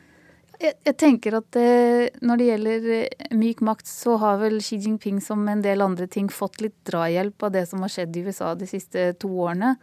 [0.63, 4.79] Jeg, jeg tenker at eh, når det gjelder eh, myk makt, så har vel Xi
[4.85, 8.23] Jinping som en del andre ting fått litt drahjelp av det som har skjedd i
[8.29, 9.75] USA de siste to årene.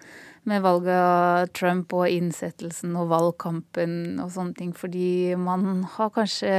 [0.47, 4.71] Med valget av Trump og innsettelsen og valgkampen og sånne ting.
[4.77, 6.53] Fordi man har kanskje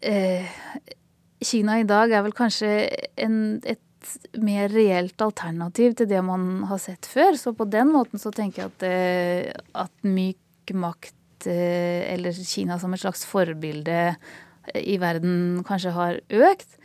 [0.00, 0.54] eh,
[1.44, 2.70] Kina i dag er vel kanskje
[3.20, 3.36] en,
[3.68, 3.82] et
[4.40, 7.36] mer reelt alternativ til det man har sett før.
[7.36, 11.16] Så på den måten så tenker jeg at, det, at myk makt,
[11.50, 14.14] eller Kina som et slags forbilde
[14.74, 16.78] i verden, kanskje har økt.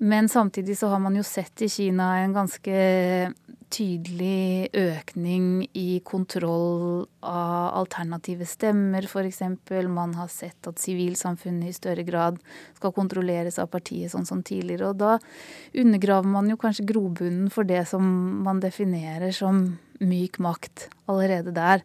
[0.00, 2.76] Men samtidig så har man jo sett i Kina en ganske
[3.70, 9.42] tydelig økning i kontroll av alternative stemmer, f.eks.
[9.92, 12.40] Man har sett at sivilsamfunnet i større grad
[12.78, 14.90] skal kontrolleres av partiet, sånn som tidligere.
[14.90, 15.18] Og da
[15.84, 18.02] undergraver man jo kanskje grobunnen for det som
[18.44, 19.62] man definerer som
[20.00, 21.84] myk makt allerede der.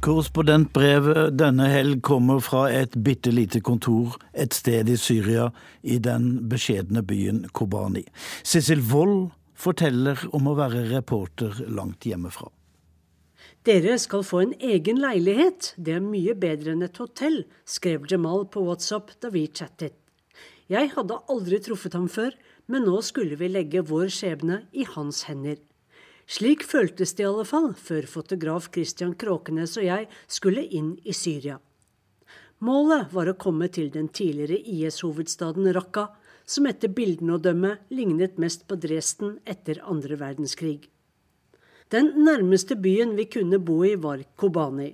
[0.00, 5.50] Korrespondentbrevet denne helg kommer fra et bitte lite kontor et sted i Syria,
[5.84, 8.06] i den beskjedne byen Kobani.
[8.40, 12.48] Sissel Wold forteller om å være reporter langt hjemmefra.
[13.68, 18.46] Dere skal få en egen leilighet, det er mye bedre enn et hotell, skrev Jamal
[18.48, 19.98] på WhatsApp da vi chattet.
[20.72, 22.32] Jeg hadde aldri truffet ham før,
[22.72, 25.60] men nå skulle vi legge vår skjebne i hans hender.
[26.30, 31.14] Slik føltes det i alle fall før fotograf Christian Kråkenes og jeg skulle inn i
[31.16, 31.56] Syria.
[32.62, 36.06] Målet var å komme til den tidligere IS-hovedstaden Raqqa,
[36.46, 40.86] som etter bildene å dømme lignet mest på Dresden etter andre verdenskrig.
[41.90, 44.92] Den nærmeste byen vi kunne bo i, var Kobani.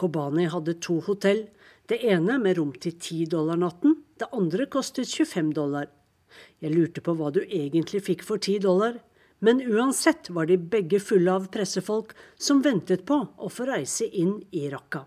[0.00, 1.44] Kobani hadde to hotell,
[1.90, 5.90] det ene med rom til 10 dollar natten, det andre kostet 25 dollar.
[6.64, 9.02] Jeg lurte på hva du egentlig fikk for 10 dollar,
[9.42, 14.36] men uansett var de begge fulle av pressefolk som ventet på å få reise inn
[14.54, 15.02] i Raqqa.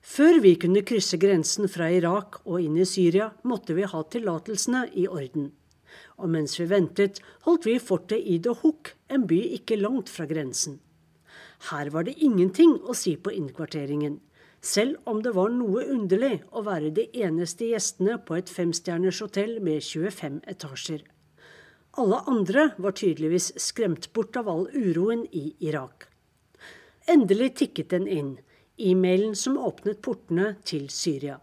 [0.00, 4.86] Før vi kunne krysse grensen fra Irak og inn i Syria, måtte vi ha tillatelsene
[5.00, 5.50] i orden.
[6.20, 10.78] Og mens vi ventet, holdt vi fortet i Dohuk, en by ikke langt fra grensen.
[11.70, 14.18] Her var det ingenting å si på innkvarteringen,
[14.60, 19.56] selv om det var noe underlig å være de eneste gjestene på et femstjerners hotell
[19.64, 21.04] med 25 etasjer.
[21.98, 26.06] Alle andre var tydeligvis skremt bort av all uroen i Irak.
[27.10, 28.36] Endelig tikket den inn,
[28.78, 31.40] e-mailen som åpnet portene til Syria.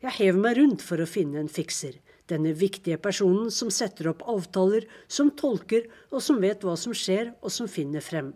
[0.00, 1.98] Jeg hev meg rundt for å finne en fikser,
[2.32, 7.34] denne viktige personen som setter opp avtaler, som tolker og som vet hva som skjer
[7.42, 8.32] og som finner frem.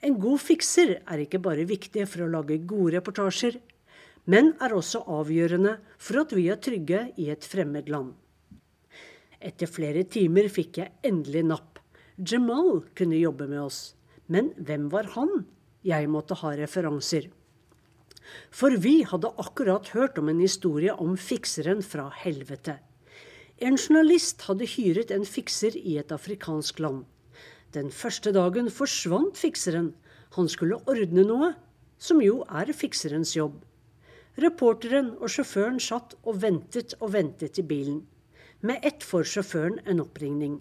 [0.00, 3.60] En god fikser er ikke bare viktig for å lage gode reportasjer,
[4.24, 8.14] men er også avgjørende for at vi er trygge i et fremmed land.
[9.44, 11.80] Etter flere timer fikk jeg endelig napp.
[12.16, 13.80] Jamal kunne jobbe med oss.
[14.32, 15.44] Men hvem var han?
[15.84, 17.28] Jeg måtte ha referanser.
[18.48, 22.78] For vi hadde akkurat hørt om en historie om fikseren fra helvete.
[23.60, 27.04] En journalist hadde hyret en fikser i et afrikansk land.
[27.76, 29.92] Den første dagen forsvant fikseren.
[30.38, 31.52] Han skulle ordne noe,
[31.98, 33.60] som jo er fikserens jobb.
[34.40, 38.00] Reporteren og sjåføren satt og ventet og ventet i bilen.
[38.64, 40.54] Med ett får sjåføren en oppringning.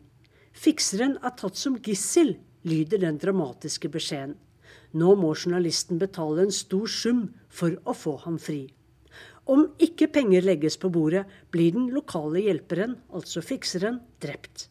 [0.51, 2.33] Fikseren er tatt som gissel,
[2.67, 4.33] lyder den dramatiske beskjeden.
[4.91, 8.65] Nå må journalisten betale en stor sum for å få ham fri.
[9.47, 11.23] Om ikke penger legges på bordet,
[11.55, 14.67] blir den lokale hjelperen, altså fikseren, drept.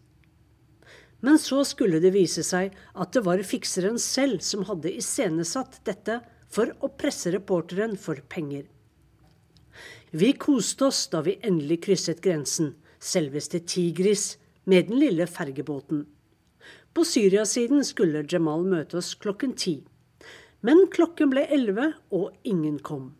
[1.25, 6.21] Men så skulle det vise seg at det var fikseren selv som hadde iscenesatt dette
[6.53, 8.69] for å presse reporteren for penger.
[10.13, 16.05] Vi koste oss da vi endelig krysset grensen, selveste Tigris, med den lille fergebåten.
[16.95, 19.81] På Syriasiden skulle Jamal møte oss klokken ti.
[20.63, 23.11] Men klokken ble elleve, og ingen kom.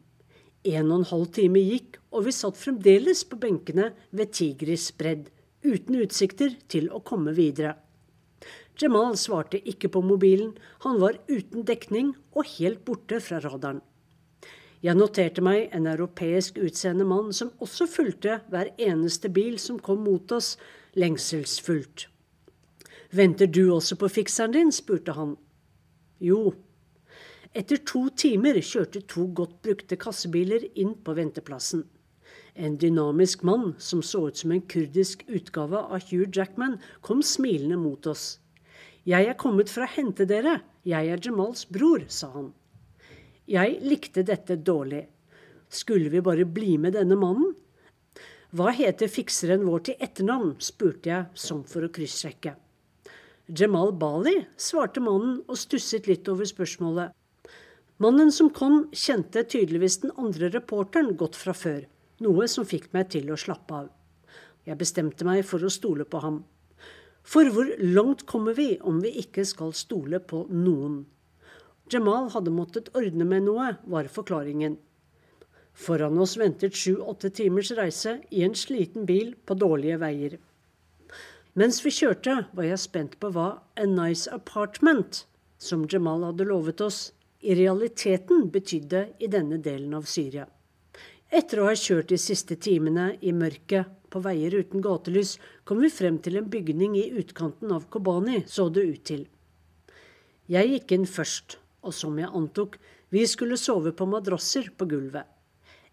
[0.63, 5.27] En og en halv time gikk, og vi satt fremdeles på benkene ved Tigris bredd,
[5.67, 7.75] uten utsikter til å komme videre.
[8.79, 10.53] Jamal svarte ikke på mobilen,
[10.87, 13.83] han var uten dekning og helt borte fra radaren.
[14.83, 20.01] Jeg noterte meg en europeisk utseende mann som også fulgte hver eneste bil som kom
[20.03, 20.57] mot oss,
[20.99, 22.09] lengselsfullt.
[23.15, 24.73] Venter du også på fikseren din?
[24.75, 25.37] spurte han.
[26.19, 26.55] Jo.
[27.55, 31.85] Etter to timer kjørte to godt brukte kassebiler inn på venteplassen.
[32.57, 37.79] En dynamisk mann som så ut som en kurdisk utgave av Hugh Jackman, kom smilende
[37.79, 38.41] mot oss.
[39.07, 42.51] Jeg er kommet for å hente dere, jeg er Jamals bror, sa han.
[43.53, 45.03] Jeg likte dette dårlig.
[45.69, 47.53] Skulle vi bare bli med denne mannen?
[48.57, 50.55] Hva heter fikseren vår til etternavn?
[50.61, 52.55] spurte jeg, som for å kryssjekke.
[53.53, 57.13] Jamal Bali, svarte mannen og stusset litt over spørsmålet.
[58.01, 61.85] Mannen som kom, kjente tydeligvis den andre reporteren godt fra før,
[62.25, 63.91] noe som fikk meg til å slappe av.
[64.65, 66.41] Jeg bestemte meg for å stole på ham.
[67.23, 71.03] For hvor langt kommer vi om vi ikke skal stole på noen?
[71.93, 74.79] Jamal hadde måttet ordne med noe, var forklaringen.
[75.73, 80.39] Foran oss ventet sju-åtte timers reise i en sliten bil på dårlige veier.
[81.53, 85.27] Mens vi kjørte, var jeg spent på hva A Nice Apartment,
[85.61, 87.11] som Jamal hadde lovet oss,
[87.43, 90.47] i realiteten betydde i denne delen av Syria.
[91.33, 95.91] Etter å ha kjørt de siste timene i mørket på veier uten gatelys, kom vi
[95.93, 99.27] frem til en bygning i utkanten av Kobani, så det ut til.
[100.53, 102.79] Jeg gikk inn først, og som jeg antok,
[103.13, 105.27] vi skulle sove på madrasser på gulvet.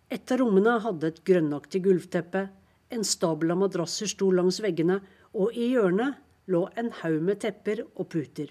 [0.10, 2.48] Et av rommene hadde et grønnaktig gulvteppe,
[2.90, 5.00] en stabel av madrasser sto langs veggene,
[5.38, 6.18] og i hjørnet
[6.50, 8.50] lå en haug med tepper og puter.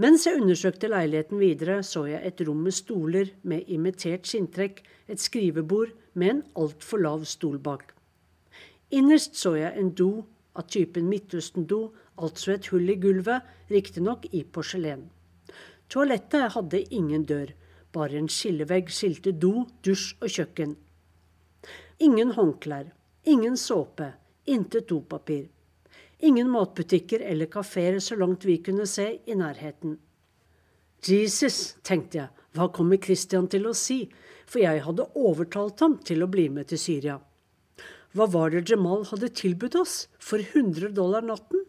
[0.00, 4.80] Mens jeg undersøkte leiligheten videre, så jeg et rom med stoler med imitert skinntrekk,
[5.12, 7.90] et skrivebord med en altfor lav stol bak.
[8.96, 10.24] Innerst så jeg en do
[10.56, 15.10] av typen Midtøsten-do, altså et hull i gulvet, riktignok i porselen.
[15.90, 17.50] Toalettet hadde ingen dør,
[17.90, 20.76] bare en skillevegg skilte do, dusj og kjøkken.
[22.06, 22.92] Ingen håndklær,
[23.26, 24.12] ingen såpe,
[24.46, 25.48] intet dopapir.
[26.22, 29.96] Ingen matbutikker eller kafeer så langt vi kunne se i nærheten.
[31.02, 34.04] Jesus, tenkte jeg, hva kommer Christian til å si,
[34.46, 37.16] for jeg hadde overtalt ham til å bli med til Syria.
[38.14, 41.59] Hva var det Jamal hadde tilbudt oss for 100 dollar natten?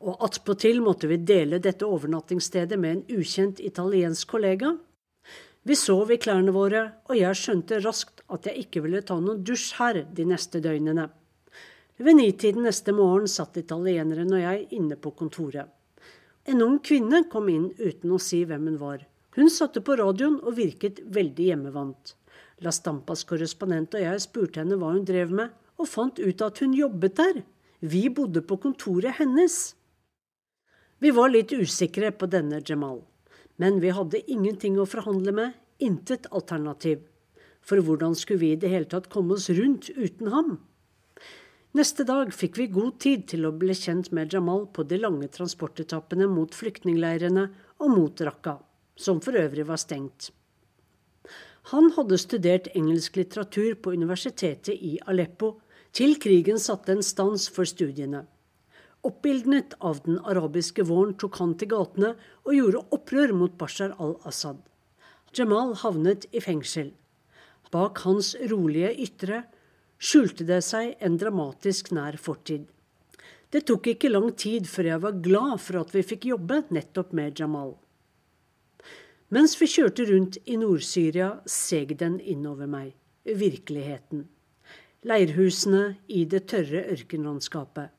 [0.00, 4.72] Og attpåtil måtte vi dele dette overnattingsstedet med en ukjent italiensk kollega.
[5.62, 9.42] Vi sov i klærne våre, og jeg skjønte raskt at jeg ikke ville ta noen
[9.44, 11.10] dusj her de neste døgnene.
[12.00, 15.68] Ved nitiden neste morgen satt italieneren og jeg inne på kontoret.
[16.48, 19.02] En ung kvinne kom inn uten å si hvem hun var.
[19.36, 22.14] Hun satte på radioen og virket veldig hjemmevant.
[22.64, 26.64] La Stampas korrespondent og jeg spurte henne hva hun drev med, og fant ut at
[26.64, 27.42] hun jobbet der.
[27.80, 29.76] Vi bodde på kontoret hennes.
[31.00, 32.98] Vi var litt usikre på denne Jamal,
[33.56, 37.06] men vi hadde ingenting å forhandle med, intet alternativ.
[37.64, 40.58] For hvordan skulle vi i det hele tatt komme oss rundt uten ham?
[41.72, 45.28] Neste dag fikk vi god tid til å bli kjent med Jamal på de lange
[45.32, 47.46] transportetappene mot flyktningleirene
[47.80, 48.58] og mot Raqqa,
[48.92, 50.28] som for øvrig var stengt.
[51.72, 55.54] Han hadde studert engelsk litteratur på universitetet i Aleppo
[55.96, 58.26] til krigen satte en stans for studiene.
[59.06, 62.10] Oppildnet av den arabiske våren tok han til gatene
[62.44, 64.58] og gjorde opprør mot Bashar al-Assad.
[65.36, 66.90] Jamal havnet i fengsel.
[67.72, 69.44] Bak hans rolige ytre
[70.00, 72.66] skjulte det seg en dramatisk nær fortid.
[73.50, 77.14] Det tok ikke lang tid før jeg var glad for at vi fikk jobbe nettopp
[77.16, 77.72] med Jamal.
[79.30, 82.92] Mens vi kjørte rundt i Nord-Syria, seg den innover meg,
[83.24, 84.26] virkeligheten.
[85.06, 87.94] Leirhusene i det tørre ørkenlandskapet.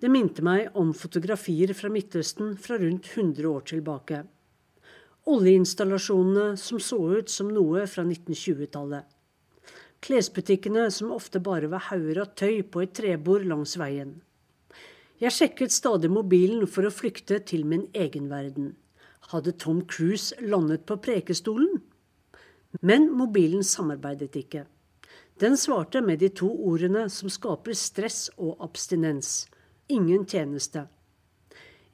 [0.00, 4.22] Det minte meg om fotografier fra Midtøsten fra rundt 100 år tilbake.
[5.26, 9.16] Oljeinstallasjonene som så ut som noe fra 1920-tallet
[10.06, 14.16] klesbutikkene som ofte bare var hauger av tøy på et trebord langs veien.
[15.18, 18.74] Jeg sjekket stadig mobilen for å flykte til min egen verden.
[19.32, 21.80] Hadde Tom Cruise landet på Prekestolen?
[22.84, 24.66] Men mobilen samarbeidet ikke.
[25.40, 29.46] Den svarte med de to ordene som skaper stress og abstinens.
[29.86, 30.88] Ingen tjeneste.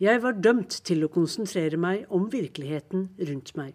[0.00, 3.74] Jeg var dømt til å konsentrere meg om virkeligheten rundt meg.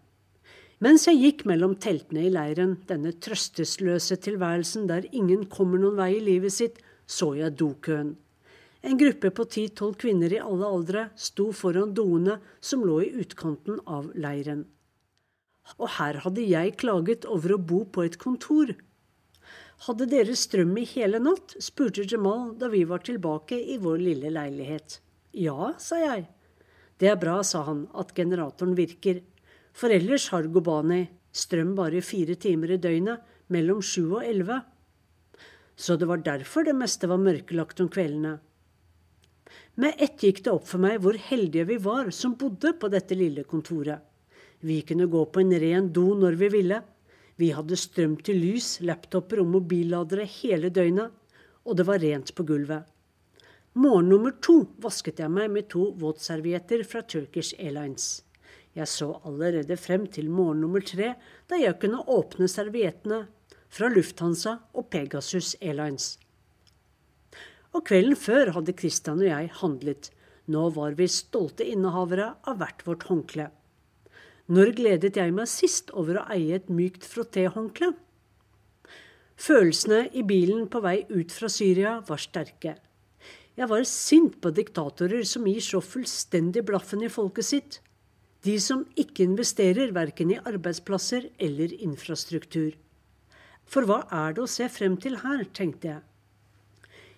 [0.81, 6.15] Mens jeg gikk mellom teltene i leiren, denne trøstesløse tilværelsen der ingen kommer noen vei
[6.15, 8.15] i livet sitt, så jeg dokøen.
[8.81, 13.83] En gruppe på ti-tolv kvinner i alle aldre sto foran doene som lå i utkanten
[13.85, 14.65] av leiren.
[15.77, 18.73] Og her hadde jeg klaget over å bo på et kontor.
[19.85, 21.53] Hadde dere strøm i hele natt?
[21.61, 24.99] spurte Jamal da vi var tilbake i vår lille leilighet.
[25.37, 26.25] Ja, sa jeg.
[26.97, 29.21] Det er bra, sa han, at generatoren virker.
[29.77, 33.21] For ellers har Gobani strøm bare fire timer i døgnet,
[33.53, 34.57] mellom sju og elleve.
[35.77, 38.39] Så det var derfor det meste var mørkelagt om kveldene.
[39.77, 43.15] Med ett gikk det opp for meg hvor heldige vi var som bodde på dette
[43.15, 44.01] lille kontoret.
[44.65, 46.81] Vi kunne gå på en ren do når vi ville.
[47.37, 51.13] Vi hadde strøm til lys, laptoper og mobilladere hele døgnet,
[51.67, 52.87] og det var rent på gulvet.
[53.77, 58.23] Morgen nummer to vasket jeg meg med to våtservietter fra Turkish Airlines.
[58.73, 61.13] Jeg så allerede frem til morgen nummer tre,
[61.49, 63.27] da jeg kunne åpne serviettene
[63.69, 66.15] fra Lufthansa og Pegasus Airlines.
[67.77, 70.09] Og kvelden før hadde Christian og jeg handlet.
[70.49, 73.49] Nå var vi stolte innehavere av hvert vårt håndkle.
[74.47, 77.89] Når gledet jeg meg sist over å eie et mykt frottéhåndkle?
[79.37, 82.77] Følelsene i bilen på vei ut fra Syria var sterke.
[83.59, 87.79] Jeg var sint på diktatorer som gir så fullstendig blaffen i folket sitt.
[88.47, 92.71] De som ikke investerer verken i arbeidsplasser eller infrastruktur.
[93.67, 96.05] For hva er det å se frem til her, tenkte jeg.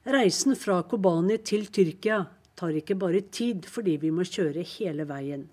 [0.09, 2.23] Reisen fra Kobani til Tyrkia
[2.57, 5.45] tar ikke bare tid fordi vi må kjøre hele veien.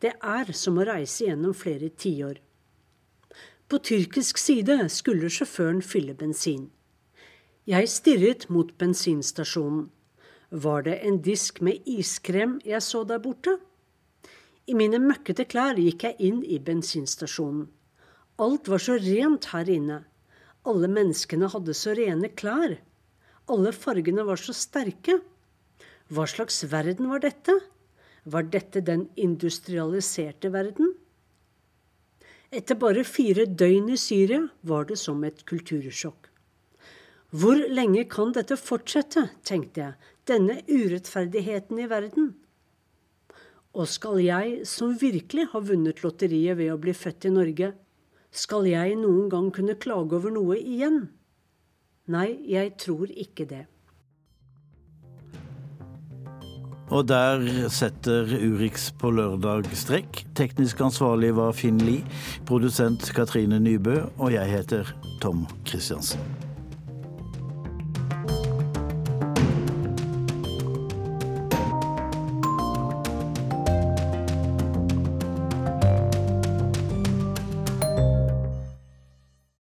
[0.00, 2.40] Det er som å reise gjennom flere tiår.
[3.66, 6.68] På tyrkisk side skulle sjåføren fylle bensin.
[7.66, 9.88] Jeg stirret mot bensinstasjonen.
[10.50, 13.56] Var det en disk med iskrem jeg så der borte?
[14.70, 17.64] I mine møkkete klær gikk jeg inn i bensinstasjonen.
[18.38, 20.02] Alt var så rent her inne.
[20.66, 22.76] Alle menneskene hadde så rene klær.
[23.50, 25.18] Alle fargene var så sterke.
[26.12, 27.56] Hva slags verden var dette?
[28.26, 30.94] Var dette den industrialiserte verden?
[32.50, 36.32] Etter bare fire døgn i Syria var det som et kultursjokk.
[37.36, 42.32] Hvor lenge kan dette fortsette, tenkte jeg, denne urettferdigheten i verden?
[43.76, 47.72] Og skal jeg, som virkelig har vunnet lotteriet ved å bli født i Norge,
[48.30, 51.04] skal jeg noen gang kunne klage over noe igjen?
[52.10, 53.66] Nei, jeg tror ikke det.
[56.94, 60.22] Og der setter Urix på lørdag strekk.
[60.38, 62.06] Teknisk ansvarlig var Finn Lie,
[62.46, 66.45] produsent Katrine Nybø, og jeg heter Tom Christiansen.